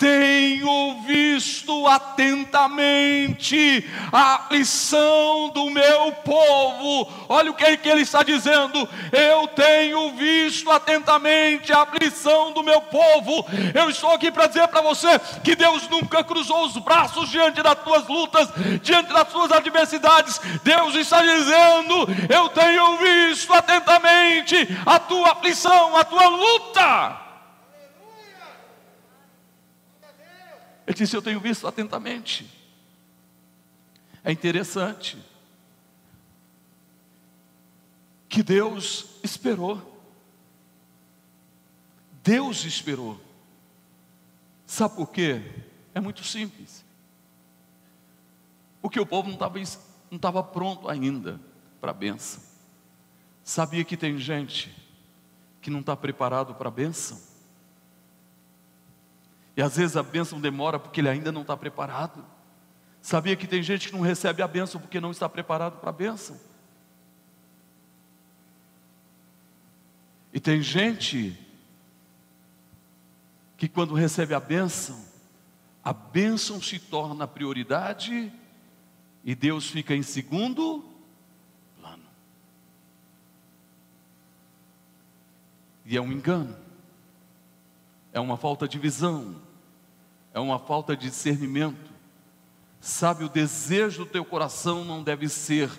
tenho 0.00 1.02
visto 1.02 1.86
atentamente 1.86 3.86
a 4.10 4.36
aflição 4.36 5.50
do 5.50 5.68
meu 5.68 6.12
povo. 6.24 7.06
Olha 7.28 7.50
o 7.50 7.54
que, 7.54 7.76
que 7.76 7.88
ele 7.90 8.00
está 8.00 8.22
dizendo. 8.22 8.88
Eu 9.12 9.46
tenho 9.48 10.12
visto 10.12 10.70
atentamente 10.70 11.70
a 11.70 11.82
aflição 11.82 12.52
do 12.52 12.62
meu 12.62 12.80
povo. 12.80 13.44
Eu 13.74 13.90
estou 13.90 14.10
aqui 14.12 14.32
para 14.32 14.46
dizer 14.46 14.66
para 14.68 14.80
você 14.80 15.18
que 15.44 15.54
Deus 15.54 15.86
nunca 15.90 16.24
cruzou 16.24 16.64
os 16.64 16.78
braços 16.78 17.28
diante 17.28 17.62
das 17.62 17.78
tuas 17.84 18.08
lutas, 18.08 18.48
diante 18.80 19.12
das 19.12 19.28
tuas 19.28 19.52
adversidades. 19.52 20.40
Deus 20.64 20.94
está 20.94 21.20
dizendo: 21.20 22.08
Eu 22.34 22.48
tenho 22.48 22.96
visto 22.96 23.52
atentamente 23.52 24.66
a 24.86 24.98
tua 24.98 25.32
aflição, 25.32 25.94
a 25.94 26.04
tua 26.04 26.26
luta. 26.26 27.29
Ele 30.90 30.96
disse: 30.96 31.16
Eu 31.16 31.22
tenho 31.22 31.38
visto 31.38 31.68
atentamente. 31.68 32.50
É 34.24 34.32
interessante 34.32 35.16
que 38.28 38.42
Deus 38.42 39.06
esperou. 39.22 39.80
Deus 42.24 42.64
esperou. 42.64 43.20
Sabe 44.66 44.96
por 44.96 45.12
quê? 45.12 45.40
É 45.94 46.00
muito 46.00 46.24
simples. 46.24 46.84
Porque 48.82 48.98
o 48.98 49.06
povo 49.06 49.28
não 49.28 49.34
estava 49.34 50.42
não 50.42 50.42
pronto 50.42 50.88
ainda 50.88 51.40
para 51.80 51.92
a 51.92 51.94
benção. 51.94 52.42
Sabia 53.44 53.84
que 53.84 53.96
tem 53.96 54.18
gente 54.18 54.74
que 55.62 55.70
não 55.70 55.80
está 55.80 55.96
preparado 55.96 56.52
para 56.56 56.66
a 56.66 56.72
benção? 56.72 57.29
E 59.60 59.62
às 59.62 59.76
vezes 59.76 59.94
a 59.94 60.02
bênção 60.02 60.40
demora 60.40 60.78
porque 60.78 61.02
ele 61.02 61.10
ainda 61.10 61.30
não 61.30 61.42
está 61.42 61.54
preparado. 61.54 62.24
Sabia 63.02 63.36
que 63.36 63.46
tem 63.46 63.62
gente 63.62 63.88
que 63.88 63.92
não 63.92 64.00
recebe 64.00 64.40
a 64.40 64.48
bênção 64.48 64.80
porque 64.80 64.98
não 64.98 65.10
está 65.10 65.28
preparado 65.28 65.78
para 65.80 65.90
a 65.90 65.92
bênção. 65.92 66.40
E 70.32 70.40
tem 70.40 70.62
gente 70.62 71.38
que 73.58 73.68
quando 73.68 73.92
recebe 73.92 74.32
a 74.32 74.40
bênção, 74.40 74.98
a 75.84 75.92
bênção 75.92 76.58
se 76.62 76.78
torna 76.78 77.28
prioridade 77.28 78.32
e 79.22 79.34
Deus 79.34 79.68
fica 79.68 79.94
em 79.94 80.02
segundo 80.02 80.82
plano. 81.78 82.04
E 85.84 85.98
é 85.98 86.00
um 86.00 86.10
engano, 86.10 86.56
é 88.10 88.18
uma 88.18 88.38
falta 88.38 88.66
de 88.66 88.78
visão, 88.78 89.49
é 90.32 90.40
uma 90.40 90.58
falta 90.58 90.96
de 90.96 91.08
discernimento. 91.08 91.90
Sabe, 92.80 93.24
o 93.24 93.28
desejo 93.28 94.04
do 94.04 94.10
teu 94.10 94.24
coração 94.24 94.84
não 94.84 95.02
deve 95.02 95.28
ser 95.28 95.70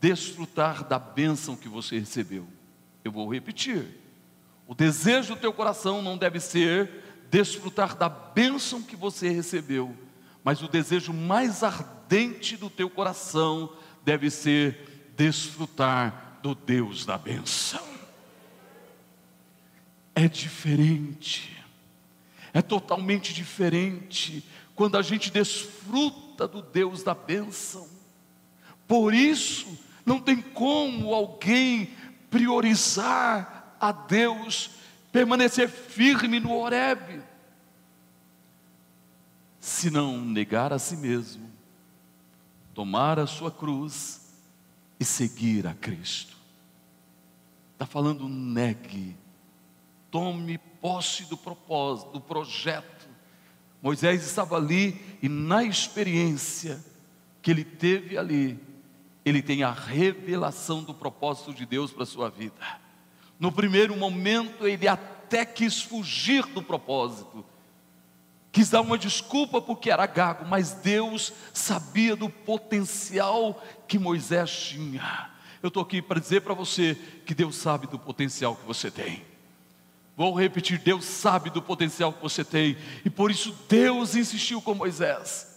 desfrutar 0.00 0.84
da 0.84 0.98
bênção 0.98 1.56
que 1.56 1.68
você 1.68 1.98
recebeu. 1.98 2.46
Eu 3.04 3.12
vou 3.12 3.32
repetir. 3.32 3.86
O 4.66 4.74
desejo 4.74 5.34
do 5.34 5.40
teu 5.40 5.52
coração 5.52 6.00
não 6.00 6.16
deve 6.16 6.38
ser 6.38 6.88
desfrutar 7.30 7.96
da 7.96 8.08
bênção 8.08 8.82
que 8.82 8.96
você 8.96 9.28
recebeu, 9.28 9.96
mas 10.42 10.62
o 10.62 10.68
desejo 10.68 11.12
mais 11.12 11.62
ardente 11.62 12.56
do 12.56 12.68
teu 12.68 12.90
coração 12.90 13.72
deve 14.04 14.30
ser 14.30 15.12
desfrutar 15.16 16.38
do 16.42 16.54
Deus 16.54 17.04
da 17.04 17.18
bênção. 17.18 17.80
É 20.14 20.26
diferente, 20.28 21.59
é 22.52 22.62
totalmente 22.62 23.32
diferente 23.32 24.44
quando 24.74 24.96
a 24.96 25.02
gente 25.02 25.30
desfruta 25.30 26.48
do 26.48 26.62
Deus 26.62 27.02
da 27.02 27.14
bênção. 27.14 27.86
Por 28.88 29.14
isso, 29.14 29.78
não 30.04 30.20
tem 30.20 30.40
como 30.40 31.14
alguém 31.14 31.90
priorizar 32.30 33.76
a 33.80 33.92
Deus, 33.92 34.70
permanecer 35.12 35.68
firme 35.68 36.40
no 36.40 36.52
Horebe, 36.52 37.22
se 39.60 39.90
não 39.90 40.24
negar 40.24 40.72
a 40.72 40.78
si 40.78 40.96
mesmo, 40.96 41.50
tomar 42.74 43.18
a 43.18 43.26
sua 43.26 43.50
cruz 43.50 44.32
e 44.98 45.04
seguir 45.04 45.66
a 45.66 45.74
Cristo. 45.74 46.36
Está 47.74 47.86
falando 47.86 48.28
negue, 48.28 49.16
tome 50.10 50.58
posse 50.80 51.24
do 51.24 51.36
propósito, 51.36 52.12
do 52.12 52.20
projeto 52.20 53.00
Moisés 53.82 54.24
estava 54.26 54.56
ali 54.56 55.00
e 55.22 55.28
na 55.28 55.64
experiência 55.64 56.84
que 57.40 57.50
ele 57.50 57.64
teve 57.64 58.18
ali, 58.18 58.58
ele 59.24 59.40
tem 59.40 59.62
a 59.62 59.72
revelação 59.72 60.82
do 60.82 60.92
propósito 60.92 61.54
de 61.54 61.64
Deus 61.64 61.90
para 61.90 62.02
a 62.02 62.06
sua 62.06 62.28
vida. 62.28 62.80
No 63.38 63.50
primeiro 63.50 63.96
momento, 63.96 64.66
ele 64.66 64.86
até 64.86 65.46
quis 65.46 65.80
fugir 65.80 66.44
do 66.46 66.62
propósito, 66.62 67.44
quis 68.52 68.68
dar 68.68 68.82
uma 68.82 68.98
desculpa 68.98 69.62
porque 69.62 69.90
era 69.90 70.04
gago, 70.06 70.44
mas 70.44 70.74
Deus 70.74 71.32
sabia 71.54 72.14
do 72.14 72.28
potencial 72.28 73.62
que 73.88 73.98
Moisés 73.98 74.50
tinha. 74.50 75.30
Eu 75.62 75.68
estou 75.68 75.82
aqui 75.82 76.02
para 76.02 76.20
dizer 76.20 76.42
para 76.42 76.52
você 76.52 76.94
que 77.24 77.34
Deus 77.34 77.56
sabe 77.56 77.86
do 77.86 77.98
potencial 77.98 78.56
que 78.56 78.66
você 78.66 78.90
tem. 78.90 79.29
Vou 80.20 80.34
repetir: 80.34 80.78
Deus 80.78 81.06
sabe 81.06 81.48
do 81.48 81.62
potencial 81.62 82.12
que 82.12 82.20
você 82.20 82.44
tem, 82.44 82.76
e 83.02 83.08
por 83.08 83.30
isso 83.30 83.56
Deus 83.66 84.14
insistiu 84.14 84.60
com 84.60 84.74
Moisés. 84.74 85.48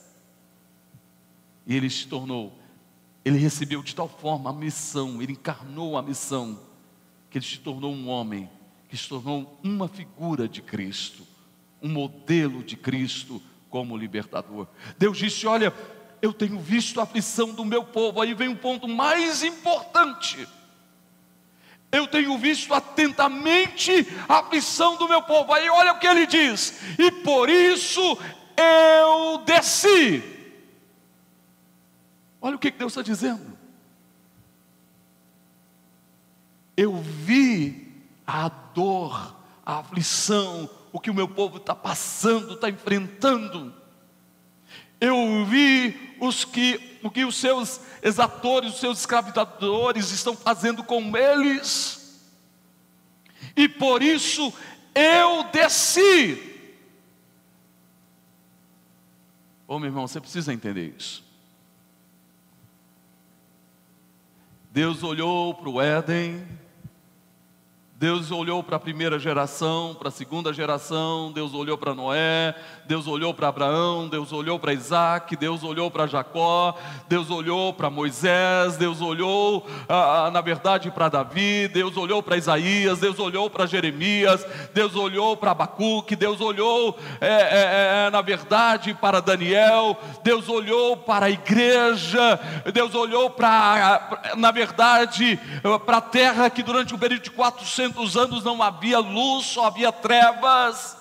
E 1.67 1.75
ele 1.75 1.89
se 1.89 2.07
tornou, 2.07 2.57
ele 3.25 3.37
recebeu 3.37 3.83
de 3.83 3.93
tal 3.93 4.07
forma 4.07 4.49
a 4.49 4.53
missão, 4.53 5.21
ele 5.21 5.33
encarnou 5.33 5.97
a 5.97 6.01
missão, 6.01 6.57
que 7.29 7.37
ele 7.37 7.45
se 7.45 7.59
tornou 7.59 7.93
um 7.93 8.07
homem, 8.07 8.49
que 8.87 8.95
se 8.95 9.09
tornou 9.09 9.59
uma 9.61 9.89
figura 9.89 10.47
de 10.47 10.61
Cristo, 10.61 11.27
um 11.81 11.89
modelo 11.89 12.63
de 12.63 12.77
Cristo 12.77 13.43
como 13.69 13.97
libertador. 13.97 14.65
Deus 14.97 15.17
disse: 15.17 15.45
Olha, 15.45 15.73
eu 16.21 16.31
tenho 16.31 16.57
visto 16.57 17.01
a 17.01 17.03
aflição 17.03 17.53
do 17.53 17.65
meu 17.65 17.83
povo, 17.83 18.21
aí 18.21 18.33
vem 18.33 18.47
um 18.47 18.55
ponto 18.55 18.87
mais 18.87 19.43
importante 19.43 20.47
eu 21.93 22.07
tenho 22.07 22.35
visto 22.39 22.73
atentamente 22.73 24.07
a 24.27 24.39
aflição 24.39 24.97
do 24.97 25.07
meu 25.07 25.21
povo. 25.21 25.53
Aí 25.53 25.69
olha 25.69 25.93
o 25.93 25.99
que 25.99 26.07
ele 26.07 26.25
diz: 26.25 26.79
e 26.97 27.11
por 27.11 27.49
isso 27.49 28.17
eu 28.57 29.37
desci. 29.45 30.23
Olha 32.41 32.55
o 32.55 32.59
que 32.59 32.71
Deus 32.71 32.93
está 32.93 33.03
dizendo. 33.03 33.53
Eu 36.75 36.95
vi 36.95 37.93
a 38.25 38.49
dor, 38.49 39.35
a 39.63 39.77
aflição, 39.77 40.67
o 40.91 40.99
que 40.99 41.11
o 41.11 41.13
meu 41.13 41.27
povo 41.27 41.57
está 41.57 41.75
passando, 41.75 42.55
está 42.55 42.69
enfrentando. 42.69 43.71
Eu 44.99 45.45
vi 45.45 46.15
os 46.19 46.43
que, 46.43 46.92
o 47.03 47.11
que 47.11 47.25
os 47.25 47.35
seus 47.35 47.81
exatores, 48.01 48.73
os 48.73 48.79
seus 48.79 48.99
escravizadores 48.99 50.11
estão 50.11 50.35
fazendo 50.35 50.83
com 50.83 51.15
eles, 51.15 52.23
e 53.55 53.67
por 53.67 54.01
isso 54.01 54.53
eu 54.95 55.43
desci. 55.51 56.51
Ô 59.67 59.77
meu 59.79 59.89
irmão, 59.89 60.07
você 60.07 60.21
precisa 60.21 60.53
entender 60.53 60.93
isso. 60.97 61.23
Deus 64.71 65.03
olhou 65.03 65.53
para 65.53 65.69
o 65.69 65.81
Éden, 65.81 66.47
Deus 68.03 68.31
olhou 68.31 68.61
para 68.61 68.75
a 68.75 68.79
primeira 68.81 69.17
geração, 69.17 69.95
para 69.97 70.09
a 70.09 70.11
segunda 70.11 70.51
geração, 70.51 71.31
Deus 71.31 71.53
olhou 71.53 71.77
para 71.77 71.95
Noé, 71.95 72.53
Deus 72.85 73.07
olhou 73.07 73.33
para 73.33 73.47
Abraão, 73.47 74.09
Deus 74.09 74.33
olhou 74.33 74.59
para 74.59 74.73
Isaac, 74.73 75.37
Deus 75.37 75.63
olhou 75.63 75.89
para 75.89 76.05
Jacó, 76.05 76.75
Deus 77.07 77.31
olhou 77.31 77.71
para 77.71 77.89
Moisés, 77.89 78.75
Deus 78.75 78.99
olhou, 78.99 79.65
ah, 79.87 80.25
ah 80.25 80.31
na 80.31 80.41
verdade, 80.41 80.91
para 80.91 81.07
Davi, 81.07 81.69
Deus 81.69 81.95
olhou 81.95 82.21
para 82.21 82.35
Isaías, 82.35 82.99
Deus 82.99 83.17
olhou 83.19 83.49
para 83.49 83.65
Jeremias, 83.65 84.45
Deus 84.73 84.97
olhou 84.97 85.37
para 85.37 85.51
Abacuque, 85.51 86.17
Deus 86.17 86.41
olhou, 86.41 86.99
é, 87.21 87.27
é, 87.27 88.07
é, 88.07 88.09
na 88.09 88.21
verdade, 88.21 88.93
para 88.93 89.21
Daniel, 89.21 89.97
Deus 90.21 90.49
olhou 90.49 90.97
para 90.97 91.27
a 91.27 91.29
igreja, 91.29 92.37
Deus 92.73 92.93
olhou 92.95 93.29
para, 93.29 94.33
na 94.35 94.51
verdade, 94.51 95.39
para 95.85 95.97
a 95.99 96.01
terra 96.01 96.49
que 96.49 96.61
durante 96.61 96.93
o 96.93 96.97
período 96.97 97.23
de 97.23 97.31
400 97.31 97.92
400 97.93 98.17
anos 98.17 98.43
não 98.43 98.61
havia 98.61 98.99
luz, 98.99 99.45
só 99.45 99.65
havia 99.65 99.91
trevas. 99.91 100.97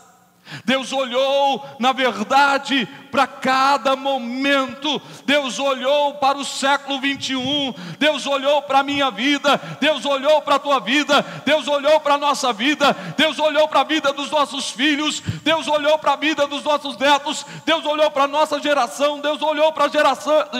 Deus 0.64 0.92
olhou, 0.92 1.64
na 1.78 1.92
verdade, 1.92 2.86
para 3.10 3.26
cada 3.26 3.96
momento, 3.96 5.00
Deus 5.24 5.58
olhou 5.58 6.14
para 6.14 6.36
o 6.36 6.44
século 6.44 7.00
21, 7.00 7.72
Deus 7.98 8.26
olhou 8.26 8.60
para 8.62 8.80
a 8.80 8.82
minha 8.82 9.10
vida, 9.10 9.58
Deus 9.80 10.04
olhou 10.04 10.42
para 10.42 10.56
a 10.56 10.58
tua 10.58 10.80
vida, 10.80 11.24
Deus 11.46 11.66
olhou 11.68 12.00
para 12.00 12.14
a 12.14 12.18
nossa 12.18 12.52
vida, 12.52 12.92
Deus 13.16 13.38
olhou 13.38 13.66
para 13.68 13.80
a 13.80 13.84
vida 13.84 14.12
dos 14.12 14.30
nossos 14.30 14.70
filhos, 14.70 15.20
Deus 15.42 15.68
olhou 15.68 15.98
para 15.98 16.14
a 16.14 16.16
vida 16.16 16.46
dos 16.46 16.64
nossos 16.64 16.98
netos, 16.98 17.46
Deus 17.64 17.86
olhou 17.86 18.10
para 18.10 18.24
a 18.24 18.28
nossa 18.28 18.60
geração, 18.60 19.20
Deus 19.20 19.40
olhou 19.40 19.72
para 19.72 19.88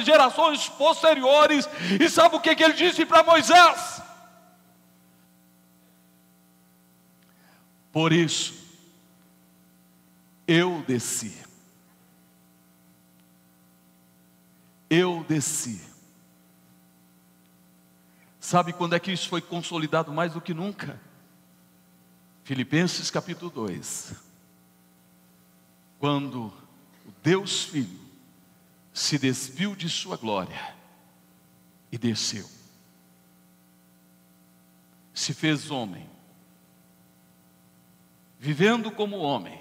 gerações 0.03 0.68
posteriores, 0.68 1.68
e 2.01 2.09
sabe 2.09 2.37
o 2.37 2.40
que, 2.40 2.55
que 2.55 2.62
ele 2.62 2.75
disse 2.75 3.05
para 3.05 3.23
Moisés? 3.23 4.02
Por 7.93 8.13
isso, 8.13 8.55
eu 10.47 10.83
desci. 10.87 11.37
Eu 14.88 15.25
desci. 15.29 15.81
Sabe 18.40 18.73
quando 18.73 18.95
é 18.95 19.01
que 19.01 19.13
isso 19.13 19.29
foi 19.29 19.40
consolidado 19.40 20.13
mais 20.13 20.33
do 20.33 20.40
que 20.40 20.53
nunca? 20.53 21.01
Filipenses 22.45 23.11
capítulo 23.11 23.51
2. 23.51 24.15
Quando 25.99 26.47
o 27.07 27.13
Deus 27.23 27.65
Filho 27.65 28.01
se 28.93 29.19
despiu 29.19 29.77
de 29.77 29.88
sua 29.88 30.17
glória 30.17 30.75
e 31.90 31.97
desceu. 31.97 32.49
Se 35.15 35.33
fez 35.33 35.71
homem 35.71 36.12
vivendo 38.43 38.90
como 38.90 39.19
homem, 39.19 39.57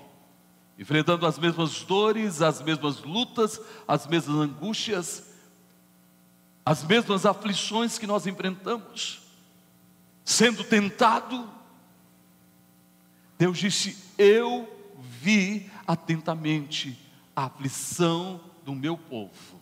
enfrentando 0.76 1.28
as 1.28 1.38
mesmas 1.38 1.84
dores, 1.84 2.42
as 2.42 2.64
mesmas 2.64 3.04
lutas, 3.04 3.62
as 3.88 4.08
mesmas 4.08 4.36
angústias, 4.36 5.30
as 6.66 6.84
mesmas 6.84 7.24
aflições 7.24 8.00
que 8.00 8.08
nós 8.08 8.26
enfrentamos, 8.26 9.22
sendo 10.26 10.64
tentado, 10.64 11.48
Deus 13.38 13.60
disse: 13.60 13.96
Eu 14.18 14.68
vi 14.98 15.70
atentamente 15.86 16.98
a 17.36 17.46
aflição 17.46 18.42
do 18.66 18.74
meu 18.74 18.98
povo, 18.98 19.62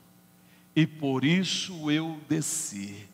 e 0.74 0.88
por 0.88 1.26
isso 1.26 1.92
eu 1.92 2.22
desci. 2.30 3.06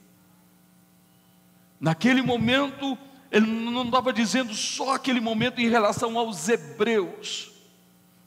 Naquele 1.80 2.22
momento, 2.22 2.95
ele 3.36 3.47
não 3.47 3.83
estava 3.83 4.13
dizendo 4.13 4.53
só 4.53 4.95
aquele 4.95 5.19
momento 5.19 5.59
em 5.59 5.67
relação 5.67 6.17
aos 6.17 6.47
hebreus, 6.47 7.51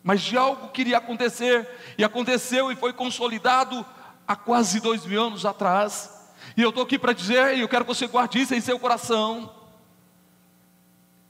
mas 0.02 0.20
de 0.20 0.36
algo 0.36 0.68
que 0.68 0.82
iria 0.82 0.98
acontecer, 0.98 1.66
e 1.96 2.04
aconteceu 2.04 2.70
e 2.70 2.76
foi 2.76 2.92
consolidado 2.92 3.86
há 4.26 4.36
quase 4.36 4.80
dois 4.80 5.06
mil 5.06 5.22
anos 5.22 5.46
atrás. 5.46 6.10
E 6.54 6.60
eu 6.60 6.68
estou 6.68 6.84
aqui 6.84 6.98
para 6.98 7.14
dizer, 7.14 7.56
e 7.56 7.62
eu 7.62 7.68
quero 7.68 7.86
que 7.86 7.94
você 7.94 8.06
guarde 8.06 8.38
isso 8.38 8.54
em 8.54 8.60
seu 8.60 8.78
coração. 8.78 9.50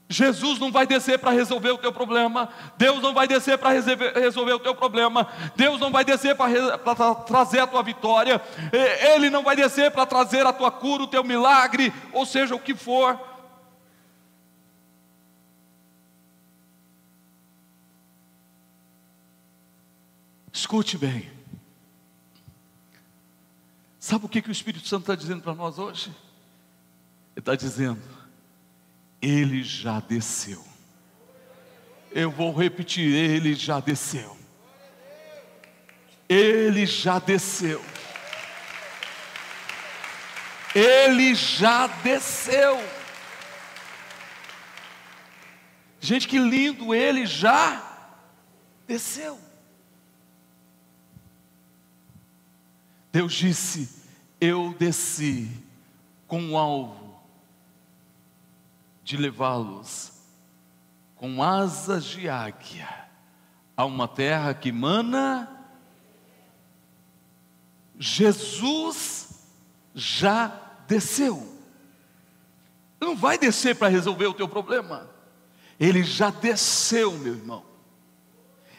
Jesus 0.09 0.59
não 0.59 0.73
vai 0.73 0.85
descer 0.85 1.17
para 1.17 1.31
resolver 1.31 1.71
o 1.71 1.77
teu 1.77 1.93
problema, 1.93 2.49
Deus 2.75 3.01
não 3.01 3.13
vai 3.13 3.29
descer 3.29 3.57
para 3.57 3.69
resolver 3.69 4.53
o 4.53 4.59
teu 4.59 4.75
problema, 4.75 5.25
Deus 5.55 5.79
não 5.79 5.89
vai 5.89 6.03
descer 6.03 6.35
para 6.35 7.15
trazer 7.15 7.59
a 7.61 7.67
tua 7.67 7.81
vitória, 7.81 8.41
Ele 9.13 9.29
não 9.29 9.41
vai 9.41 9.55
descer 9.55 9.89
para 9.89 10.05
trazer 10.05 10.45
a 10.45 10.51
tua 10.51 10.69
cura, 10.69 11.03
o 11.03 11.07
teu 11.07 11.23
milagre, 11.23 11.93
ou 12.11 12.25
seja, 12.25 12.53
o 12.53 12.59
que 12.59 12.75
for. 12.75 13.29
Escute 20.59 20.97
bem. 20.97 21.31
Sabe 23.97 24.25
o 24.25 24.29
que, 24.29 24.41
que 24.41 24.49
o 24.49 24.51
Espírito 24.51 24.85
Santo 24.89 25.03
está 25.03 25.15
dizendo 25.15 25.41
para 25.41 25.55
nós 25.55 25.79
hoje? 25.79 26.09
Ele 27.33 27.39
está 27.39 27.55
dizendo: 27.55 28.01
Ele 29.21 29.63
já 29.63 30.01
desceu. 30.01 30.61
Eu 32.11 32.29
vou 32.29 32.53
repetir: 32.53 33.09
Ele 33.09 33.55
já 33.55 33.79
desceu. 33.79 34.37
Ele 36.27 36.85
já 36.85 37.19
desceu. 37.19 37.81
Ele 40.75 41.35
já 41.35 41.87
desceu. 41.87 42.77
Gente, 46.01 46.27
que 46.27 46.37
lindo, 46.37 46.93
ele 46.93 47.25
já 47.25 47.81
desceu. 48.85 49.48
Deus 53.11 53.33
disse: 53.33 53.89
Eu 54.39 54.75
desci 54.77 55.49
com 56.27 56.51
o 56.51 56.57
alvo 56.57 57.19
de 59.03 59.17
levá-los 59.17 60.19
com 61.19 61.43
asas 61.43 62.05
de 62.05 62.29
águia 62.29 62.87
a 63.75 63.83
uma 63.83 64.07
terra 64.07 64.53
que 64.53 64.71
mana. 64.71 65.49
Jesus 67.99 69.27
já 69.93 70.47
desceu. 70.87 71.45
Não 73.01 73.17
vai 73.17 73.37
descer 73.37 73.75
para 73.75 73.89
resolver 73.89 74.27
o 74.27 74.33
teu 74.33 74.47
problema. 74.47 75.09
Ele 75.77 76.03
já 76.03 76.29
desceu, 76.29 77.11
meu 77.17 77.35
irmão. 77.35 77.65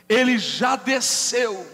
Ele 0.08 0.38
já 0.38 0.76
desceu. 0.76 1.70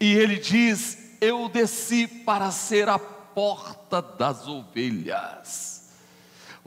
E 0.00 0.14
ele 0.14 0.36
diz: 0.38 0.96
eu 1.20 1.48
desci 1.48 2.06
para 2.06 2.50
ser 2.50 2.88
a 2.88 2.98
porta 2.98 4.00
das 4.02 4.46
ovelhas. 4.46 5.77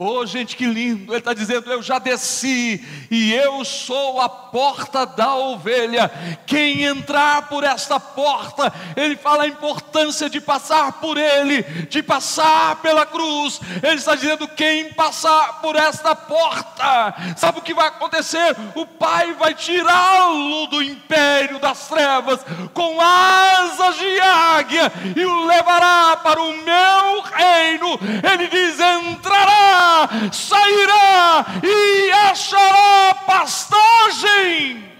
Oh, 0.04 0.26
gente, 0.26 0.56
que 0.56 0.66
lindo! 0.66 1.12
Ele 1.12 1.18
está 1.18 1.32
dizendo: 1.32 1.70
Eu 1.70 1.80
já 1.80 2.00
desci 2.00 2.84
e 3.08 3.32
eu 3.32 3.64
sou 3.64 4.20
a 4.20 4.28
porta 4.28 5.06
da 5.06 5.36
ovelha. 5.36 6.10
Quem 6.44 6.82
entrar 6.82 7.48
por 7.48 7.62
esta 7.62 8.00
porta, 8.00 8.72
ele 8.96 9.14
fala 9.14 9.44
a 9.44 9.48
importância 9.48 10.28
de 10.28 10.40
passar 10.40 10.94
por 10.94 11.16
ele, 11.16 11.62
de 11.88 12.02
passar 12.02 12.76
pela 12.76 13.06
cruz. 13.06 13.60
Ele 13.80 13.94
está 13.94 14.16
dizendo: 14.16 14.48
Quem 14.48 14.92
passar 14.92 15.60
por 15.60 15.76
esta 15.76 16.16
porta, 16.16 17.14
sabe 17.36 17.60
o 17.60 17.62
que 17.62 17.72
vai 17.72 17.86
acontecer? 17.86 18.56
O 18.74 18.84
Pai 18.84 19.34
vai 19.34 19.54
tirá-lo 19.54 20.66
do 20.66 20.82
império 20.82 21.60
das 21.60 21.86
trevas 21.86 22.40
com 22.74 23.00
asas 23.00 23.96
de 23.96 24.20
águia 24.20 24.92
e 25.14 25.24
o 25.24 25.46
levará 25.46 26.16
para 26.16 26.42
o 26.42 26.52
meu 26.56 27.20
reino. 27.22 28.00
Ele 28.32 28.48
diz: 28.48 28.80
Entrará 28.80 29.91
sairá 30.32 31.46
e 31.62 32.10
achará 32.10 33.14
pastagem. 33.26 34.92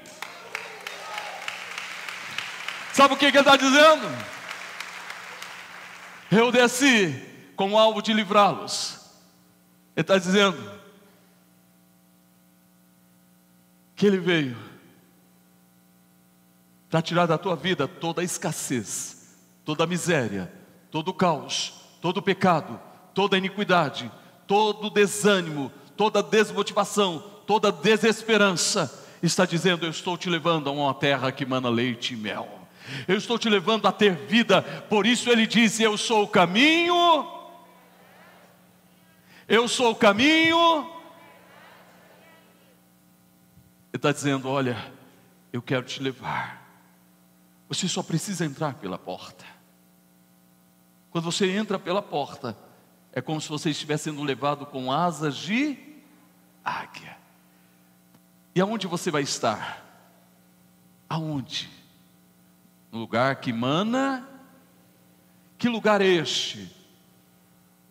Sabe 2.92 3.14
o 3.14 3.16
que, 3.16 3.30
que 3.30 3.38
ele 3.38 3.48
está 3.48 3.56
dizendo? 3.56 4.06
Eu 6.30 6.52
desci 6.52 7.12
com 7.56 7.72
o 7.72 7.78
alvo 7.78 8.02
de 8.02 8.12
livrá-los. 8.12 9.00
Ele 9.94 10.02
está 10.02 10.18
dizendo 10.18 10.72
que 13.94 14.06
ele 14.06 14.18
veio 14.18 14.56
para 16.90 17.00
tirar 17.00 17.26
da 17.26 17.38
tua 17.38 17.56
vida 17.56 17.88
toda 17.88 18.20
a 18.20 18.24
escassez, 18.24 19.36
toda 19.64 19.84
a 19.84 19.86
miséria, 19.86 20.52
todo 20.90 21.08
o 21.08 21.14
caos, 21.14 21.72
todo 22.02 22.18
o 22.18 22.22
pecado, 22.22 22.78
toda 23.14 23.36
a 23.36 23.38
iniquidade, 23.38 24.10
todo 24.52 24.90
desânimo, 24.90 25.72
toda 25.96 26.22
desmotivação, 26.22 27.24
toda 27.46 27.72
desesperança, 27.72 29.08
está 29.22 29.46
dizendo: 29.46 29.86
Eu 29.86 29.90
estou 29.90 30.18
te 30.18 30.28
levando 30.28 30.68
a 30.68 30.72
uma 30.72 30.92
terra 30.92 31.32
que 31.32 31.46
mana 31.46 31.70
leite 31.70 32.12
e 32.12 32.16
mel. 32.18 32.68
Eu 33.08 33.16
estou 33.16 33.38
te 33.38 33.48
levando 33.48 33.88
a 33.88 33.92
ter 33.92 34.14
vida, 34.14 34.60
por 34.90 35.06
isso 35.06 35.30
ele 35.30 35.46
diz: 35.46 35.80
Eu 35.80 35.96
sou 35.96 36.24
o 36.24 36.28
caminho, 36.28 36.94
eu 39.48 39.66
sou 39.66 39.92
o 39.92 39.96
caminho. 39.96 40.80
Ele 43.90 43.94
está 43.94 44.12
dizendo: 44.12 44.50
Olha, 44.50 44.76
eu 45.50 45.62
quero 45.62 45.84
te 45.84 46.02
levar. 46.02 46.62
Você 47.70 47.88
só 47.88 48.02
precisa 48.02 48.44
entrar 48.44 48.74
pela 48.74 48.98
porta. 48.98 49.46
Quando 51.10 51.24
você 51.24 51.50
entra 51.50 51.78
pela 51.78 52.02
porta, 52.02 52.54
é 53.12 53.20
como 53.20 53.40
se 53.40 53.48
você 53.48 53.70
estivesse 53.70 54.04
sendo 54.04 54.22
levado 54.22 54.64
com 54.64 54.90
asas 54.90 55.36
de 55.36 55.78
águia. 56.64 57.16
E 58.54 58.60
aonde 58.60 58.86
você 58.86 59.10
vai 59.10 59.22
estar? 59.22 59.84
Aonde? 61.08 61.70
No 62.90 62.98
lugar 62.98 63.36
que 63.36 63.52
mana. 63.52 64.26
Que 65.58 65.68
lugar 65.68 66.00
é 66.00 66.06
este? 66.06 66.74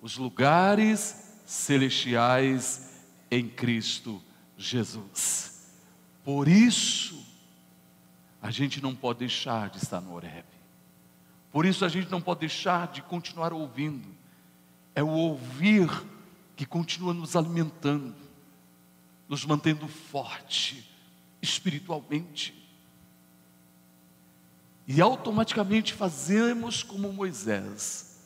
Os 0.02 0.18
lugares 0.18 1.40
celestiais 1.46 3.04
em 3.30 3.48
Cristo 3.48 4.22
Jesus. 4.58 5.72
Por 6.24 6.48
isso, 6.48 7.24
a 8.42 8.50
gente 8.50 8.82
não 8.82 8.96
pode 8.96 9.20
deixar 9.20 9.70
de 9.70 9.78
estar 9.78 10.02
no 10.02 10.14
Oreb. 10.14 10.46
Por 11.52 11.66
isso, 11.66 11.86
a 11.86 11.90
gente 11.90 12.10
não 12.10 12.22
pode 12.22 12.40
deixar 12.40 12.88
de 12.88 13.02
continuar 13.04 13.54
ouvindo 13.54 14.21
é 14.94 15.04
o 15.04 15.10
ouvir 15.10 15.90
que 16.56 16.66
continua 16.66 17.14
nos 17.14 17.36
alimentando, 17.36 18.16
nos 19.28 19.46
mantendo 19.46 19.88
forte 19.88 20.90
espiritualmente. 21.42 22.54
E 24.88 25.02
automaticamente 25.02 25.94
fazemos 25.94 26.84
como 26.84 27.12
Moisés. 27.14 28.20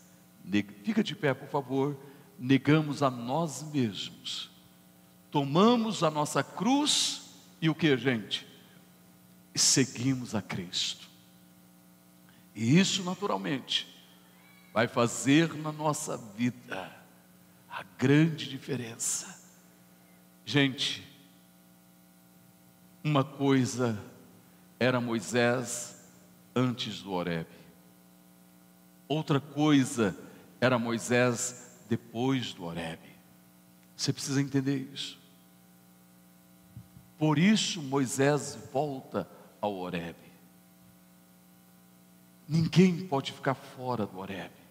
Fica 0.83 1.03
de 1.03 1.15
pé, 1.15 1.33
por 1.33 1.47
favor. 1.47 1.97
Negamos 2.37 3.03
a 3.03 3.09
nós 3.09 3.63
mesmos. 3.71 4.49
Tomamos 5.29 6.03
a 6.03 6.09
nossa 6.09 6.43
cruz 6.43 7.29
e 7.61 7.69
o 7.69 7.75
que, 7.75 7.95
gente? 7.97 8.47
E 9.53 9.59
seguimos 9.59 10.33
a 10.33 10.41
Cristo. 10.41 11.07
E 12.53 12.79
isso 12.79 13.03
naturalmente 13.03 13.94
vai 14.75 14.89
fazer 14.89 15.53
na 15.53 15.71
nossa 15.71 16.17
vida 16.17 16.93
a 17.69 17.81
grande 17.97 18.49
diferença. 18.49 19.41
Gente, 20.43 21.01
uma 23.01 23.23
coisa 23.23 23.97
era 24.77 24.99
Moisés 24.99 26.05
antes 26.53 27.01
do 27.01 27.13
Horeb. 27.13 27.47
Outra 29.07 29.39
coisa 29.39 30.13
era 30.59 30.77
Moisés 30.77 31.79
depois 31.87 32.51
do 32.51 32.65
Horeb. 32.65 32.99
Você 33.95 34.11
precisa 34.11 34.41
entender 34.41 34.89
isso. 34.93 35.17
Por 37.17 37.39
isso 37.39 37.81
Moisés 37.81 38.59
volta 38.73 39.25
ao 39.61 39.73
Horeb. 39.73 40.17
Ninguém 42.45 43.07
pode 43.07 43.31
ficar 43.31 43.53
fora 43.53 44.05
do 44.05 44.19
Horeb. 44.19 44.64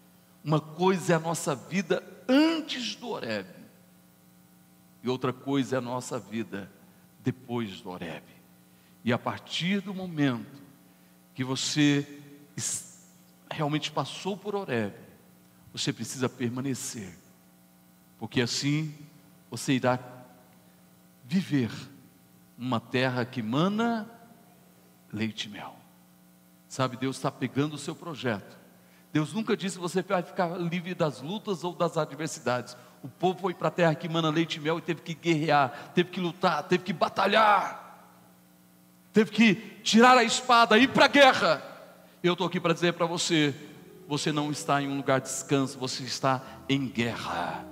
Uma 0.45 0.61
coisa 0.61 1.13
é 1.13 1.15
a 1.15 1.19
nossa 1.19 1.55
vida 1.55 2.03
antes 2.29 2.95
do 2.95 3.09
Horeb, 3.09 3.49
e 5.01 5.09
outra 5.09 5.33
coisa 5.33 5.75
é 5.75 5.79
a 5.79 5.81
nossa 5.81 6.19
vida 6.19 6.71
depois 7.23 7.81
do 7.81 7.89
Horeb. 7.89 8.23
E 9.03 9.11
a 9.11 9.17
partir 9.17 9.81
do 9.81 9.91
momento 9.91 10.61
que 11.33 11.43
você 11.43 12.21
realmente 13.49 13.91
passou 13.91 14.37
por 14.37 14.53
Horeb, 14.53 14.93
você 15.73 15.91
precisa 15.91 16.29
permanecer, 16.29 17.17
porque 18.19 18.39
assim 18.39 18.93
você 19.49 19.73
irá 19.73 19.97
viver 21.23 21.71
uma 22.55 22.79
terra 22.79 23.25
que 23.25 23.41
mana 23.41 24.07
leite 25.11 25.45
e 25.45 25.49
mel. 25.49 25.75
Sabe, 26.69 26.97
Deus 26.97 27.15
está 27.15 27.31
pegando 27.31 27.73
o 27.73 27.79
seu 27.79 27.95
projeto. 27.95 28.64
Deus 29.15 29.31
nunca 29.31 29.55
disse 29.55 29.77
que 29.77 29.81
você 29.81 30.01
vai 30.01 30.21
ficar 30.21 30.57
livre 30.57 30.93
das 30.93 31.21
lutas 31.21 31.63
ou 31.63 31.73
das 31.73 31.95
adversidades. 31.95 32.75
O 33.01 33.07
povo 33.07 33.39
foi 33.39 33.53
para 33.53 33.69
a 33.69 33.71
terra 33.71 33.95
que 33.95 34.09
mana 34.09 34.29
leite 34.29 34.57
e 34.57 34.59
mel 34.59 34.77
e 34.77 34.81
teve 34.81 34.99
que 34.99 35.13
guerrear, 35.13 35.93
teve 35.95 36.09
que 36.09 36.19
lutar, 36.19 36.61
teve 36.63 36.83
que 36.83 36.91
batalhar, 36.91 38.11
teve 39.13 39.31
que 39.31 39.55
tirar 39.81 40.17
a 40.17 40.23
espada, 40.25 40.77
ir 40.77 40.89
para 40.89 41.05
a 41.05 41.07
guerra. 41.07 41.63
Eu 42.21 42.33
estou 42.33 42.45
aqui 42.45 42.59
para 42.59 42.73
dizer 42.73 42.91
para 42.91 43.05
você: 43.05 43.55
você 44.05 44.33
não 44.33 44.51
está 44.51 44.81
em 44.81 44.89
um 44.89 44.97
lugar 44.97 45.21
de 45.21 45.27
descanso, 45.27 45.79
você 45.79 46.03
está 46.03 46.43
em 46.67 46.85
guerra. 46.85 47.63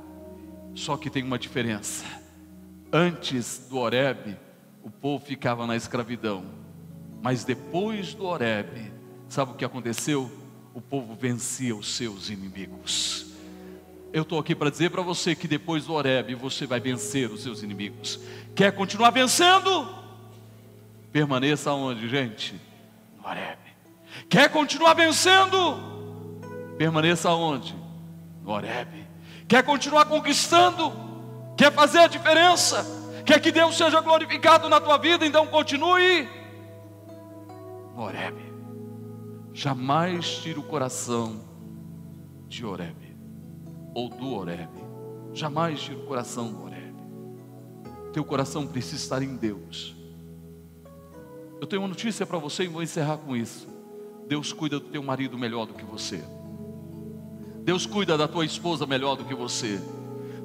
Só 0.73 0.95
que 0.95 1.09
tem 1.09 1.23
uma 1.23 1.37
diferença. 1.37 2.05
Antes 2.89 3.67
do 3.69 3.79
Horebe, 3.79 4.37
o 4.81 4.89
povo 4.89 5.25
ficava 5.25 5.67
na 5.67 5.75
escravidão. 5.75 6.45
Mas 7.21 7.43
depois 7.43 8.13
do 8.13 8.23
Horebe, 8.23 8.93
sabe 9.27 9.51
o 9.51 9.55
que 9.55 9.65
aconteceu? 9.65 10.42
O 10.73 10.81
povo 10.81 11.13
vencia 11.13 11.75
os 11.75 11.95
seus 11.95 12.29
inimigos. 12.29 13.27
Eu 14.11 14.23
estou 14.23 14.39
aqui 14.39 14.55
para 14.55 14.69
dizer 14.69 14.89
para 14.89 15.01
você 15.01 15.35
que 15.35 15.47
depois 15.47 15.85
do 15.85 15.93
Horebe 15.93 16.35
você 16.35 16.65
vai 16.65 16.79
vencer 16.79 17.31
os 17.31 17.41
seus 17.41 17.63
inimigos. 17.63 18.19
Quer 18.55 18.71
continuar 18.71 19.11
vencendo? 19.11 19.87
Permaneça 21.11 21.71
onde, 21.73 22.07
gente? 22.09 22.59
No 23.17 23.27
Horebe. 23.27 23.73
Quer 24.29 24.49
continuar 24.49 24.93
vencendo? 24.93 25.79
Permaneça 26.77 27.29
onde? 27.31 27.75
No 28.43 28.51
Horebe. 28.51 29.07
Quer 29.47 29.63
continuar 29.63 30.05
conquistando? 30.05 30.93
Quer 31.55 31.71
fazer 31.71 31.99
a 31.99 32.07
diferença? 32.07 32.85
Quer 33.25 33.39
que 33.39 33.51
Deus 33.51 33.77
seja 33.77 34.01
glorificado 34.01 34.67
na 34.67 34.81
tua 34.81 34.97
vida? 34.97 35.25
Então 35.25 35.45
continue 35.47 36.27
no 37.95 38.03
Horebe. 38.03 38.42
Jamais 39.53 40.39
tire 40.39 40.59
o 40.59 40.63
coração 40.63 41.41
de 42.47 42.65
Horebe 42.65 43.15
ou 43.93 44.09
do 44.09 44.33
Horebe. 44.33 44.81
Jamais 45.31 45.79
tire 45.79 45.97
o 45.97 46.05
coração 46.05 46.51
do 46.51 46.63
Horebe. 46.63 47.03
Teu 48.11 48.25
coração 48.25 48.65
precisa 48.65 48.95
estar 48.95 49.21
em 49.21 49.35
Deus. 49.35 49.95
Eu 51.61 51.67
tenho 51.67 51.81
uma 51.81 51.87
notícia 51.87 52.25
para 52.25 52.37
você 52.37 52.63
e 52.63 52.67
vou 52.67 52.81
encerrar 52.81 53.17
com 53.17 53.35
isso. 53.35 53.67
Deus 54.27 54.51
cuida 54.51 54.79
do 54.79 54.87
teu 54.87 55.03
marido 55.03 55.37
melhor 55.37 55.65
do 55.65 55.73
que 55.73 55.85
você. 55.85 56.23
Deus 57.63 57.85
cuida 57.85 58.17
da 58.17 58.27
tua 58.27 58.45
esposa 58.45 58.85
melhor 58.85 59.15
do 59.15 59.23
que 59.23 59.35
você. 59.35 59.79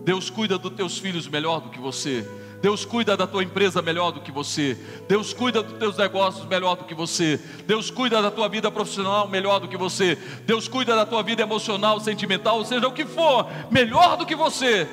Deus 0.05 0.31
cuida 0.31 0.59
dos 0.59 0.73
teus 0.73 0.99
filhos 0.99 1.27
melhor 1.27 1.61
do 1.61 1.71
que 1.71 1.81
você. 1.81 2.27
Deus 2.61 2.85
cuida 2.85 3.17
da 3.17 3.27
tua 3.27 3.43
empresa 3.43 3.81
melhor 3.81 4.11
do 4.11 4.21
que 4.21 4.33
você. 4.33 4.77
Deus 5.09 5.33
cuida 5.33 5.63
dos 5.63 5.79
teus 5.79 5.97
negócios 5.97 6.47
melhor 6.47 6.77
do 6.77 6.85
que 6.85 6.95
você. 6.95 7.39
Deus 7.67 7.91
cuida 7.91 8.21
da 8.21 8.31
tua 8.31 8.49
vida 8.49 8.71
profissional 8.71 9.29
melhor 9.29 9.61
do 9.61 9.69
que 9.69 9.77
você. 9.77 10.17
Deus 10.47 10.67
cuida 10.69 10.97
da 10.97 11.07
tua 11.07 11.23
vida 11.23 11.43
emocional, 11.43 12.01
sentimental, 12.01 12.59
ou 12.59 12.65
seja, 12.65 12.87
o 12.87 12.93
que 12.93 13.07
for, 13.07 13.47
melhor 13.71 14.17
do 14.17 14.27
que 14.27 14.35
você. 14.35 14.89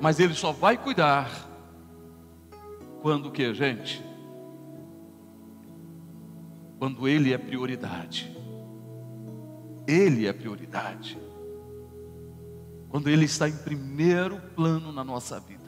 Mas 0.00 0.20
Ele 0.20 0.34
só 0.34 0.52
vai 0.52 0.76
cuidar 0.76 1.30
quando 3.00 3.26
o 3.26 3.30
que, 3.30 3.54
gente? 3.54 4.04
Quando 6.78 7.08
Ele 7.08 7.32
é 7.32 7.38
prioridade. 7.38 8.30
Ele 9.88 10.26
é 10.26 10.32
prioridade 10.32 11.18
quando 12.96 13.08
Ele 13.08 13.24
está 13.24 13.46
em 13.46 13.56
primeiro 13.56 14.40
plano 14.54 14.90
na 14.90 15.04
nossa 15.04 15.38
vida, 15.38 15.65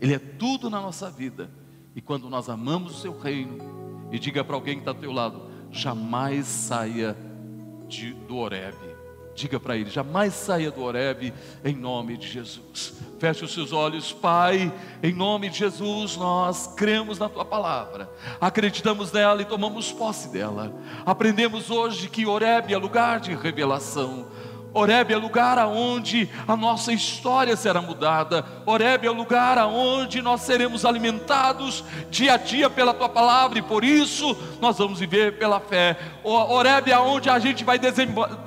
Ele 0.00 0.14
é 0.14 0.18
tudo 0.18 0.70
na 0.70 0.80
nossa 0.80 1.10
vida, 1.10 1.50
e 1.94 2.00
quando 2.00 2.30
nós 2.30 2.48
amamos 2.48 2.96
o 2.96 3.00
Seu 3.00 3.18
reino, 3.18 3.58
e 4.10 4.18
diga 4.18 4.44
para 4.44 4.54
alguém 4.54 4.74
que 4.74 4.80
está 4.80 4.92
ao 4.92 4.96
teu 4.96 5.12
lado: 5.12 5.42
jamais 5.70 6.46
saia 6.46 7.16
de, 7.86 8.12
do 8.12 8.36
Oreb. 8.36 8.76
Diga 9.34 9.60
para 9.60 9.76
ele, 9.76 9.88
jamais 9.88 10.34
saia 10.34 10.68
do 10.68 10.82
Oreb 10.82 11.32
em 11.64 11.76
nome 11.76 12.16
de 12.16 12.26
Jesus. 12.26 12.94
Feche 13.20 13.44
os 13.44 13.54
seus 13.54 13.72
olhos, 13.72 14.12
Pai, 14.12 14.72
em 15.00 15.12
nome 15.12 15.48
de 15.48 15.58
Jesus, 15.58 16.16
nós 16.16 16.74
cremos 16.76 17.20
na 17.20 17.28
tua 17.28 17.44
palavra, 17.44 18.10
acreditamos 18.40 19.12
nela 19.12 19.40
e 19.40 19.44
tomamos 19.44 19.92
posse 19.92 20.30
dela. 20.30 20.74
Aprendemos 21.06 21.70
hoje 21.70 22.08
que 22.08 22.26
Oreb 22.26 22.74
é 22.74 22.76
lugar 22.76 23.20
de 23.20 23.32
revelação. 23.32 24.26
Oreb 24.78 25.12
é 25.12 25.16
lugar 25.16 25.58
aonde 25.58 26.28
a 26.46 26.56
nossa 26.56 26.92
história 26.92 27.56
será 27.56 27.82
mudada. 27.82 28.44
Oreb 28.64 29.04
é 29.04 29.10
o 29.10 29.14
lugar 29.14 29.58
aonde 29.58 30.22
nós 30.22 30.42
seremos 30.42 30.84
alimentados 30.84 31.84
dia 32.08 32.34
a 32.34 32.36
dia 32.36 32.70
pela 32.70 32.94
tua 32.94 33.08
palavra 33.08 33.58
e 33.58 33.62
por 33.62 33.82
isso 33.82 34.36
nós 34.60 34.78
vamos 34.78 35.00
viver 35.00 35.36
pela 35.36 35.58
fé. 35.58 35.98
Oreb 36.22 36.88
é 36.90 36.94
aonde 36.94 37.28
a 37.28 37.40
gente 37.40 37.64
vai 37.64 37.76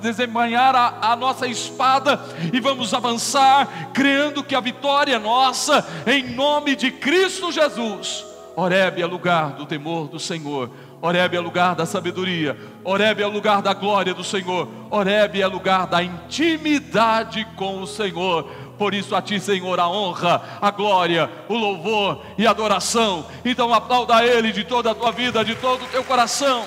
desembanhar 0.00 0.74
a, 0.74 1.12
a 1.12 1.16
nossa 1.16 1.46
espada 1.46 2.18
e 2.50 2.58
vamos 2.60 2.94
avançar 2.94 3.90
crendo 3.92 4.42
que 4.42 4.54
a 4.54 4.60
vitória 4.60 5.16
é 5.16 5.18
nossa 5.18 5.86
em 6.06 6.34
nome 6.34 6.74
de 6.74 6.90
Cristo 6.90 7.52
Jesus. 7.52 8.24
Oreb 8.56 9.02
é 9.02 9.06
lugar 9.06 9.52
do 9.52 9.66
temor 9.66 10.08
do 10.08 10.18
Senhor. 10.18 10.70
Oreb 11.02 11.34
é 11.34 11.40
lugar 11.40 11.74
da 11.74 11.84
sabedoria, 11.84 12.56
Oreb 12.84 13.20
é 13.20 13.26
lugar 13.26 13.60
da 13.60 13.74
glória 13.74 14.14
do 14.14 14.22
Senhor, 14.22 14.68
Oreb 14.88 15.42
é 15.42 15.46
lugar 15.48 15.88
da 15.88 16.00
intimidade 16.00 17.44
com 17.56 17.82
o 17.82 17.86
Senhor. 17.88 18.44
Por 18.78 18.94
isso 18.94 19.16
a 19.16 19.20
ti, 19.20 19.40
Senhor, 19.40 19.80
a 19.80 19.88
honra, 19.88 20.40
a 20.60 20.70
glória, 20.70 21.28
o 21.48 21.54
louvor 21.54 22.22
e 22.38 22.46
a 22.46 22.50
adoração. 22.50 23.26
Então 23.44 23.74
aplauda 23.74 24.14
a 24.14 24.24
Ele 24.24 24.52
de 24.52 24.62
toda 24.62 24.92
a 24.92 24.94
tua 24.94 25.10
vida, 25.10 25.44
de 25.44 25.56
todo 25.56 25.84
o 25.84 25.88
teu 25.88 26.04
coração. 26.04 26.64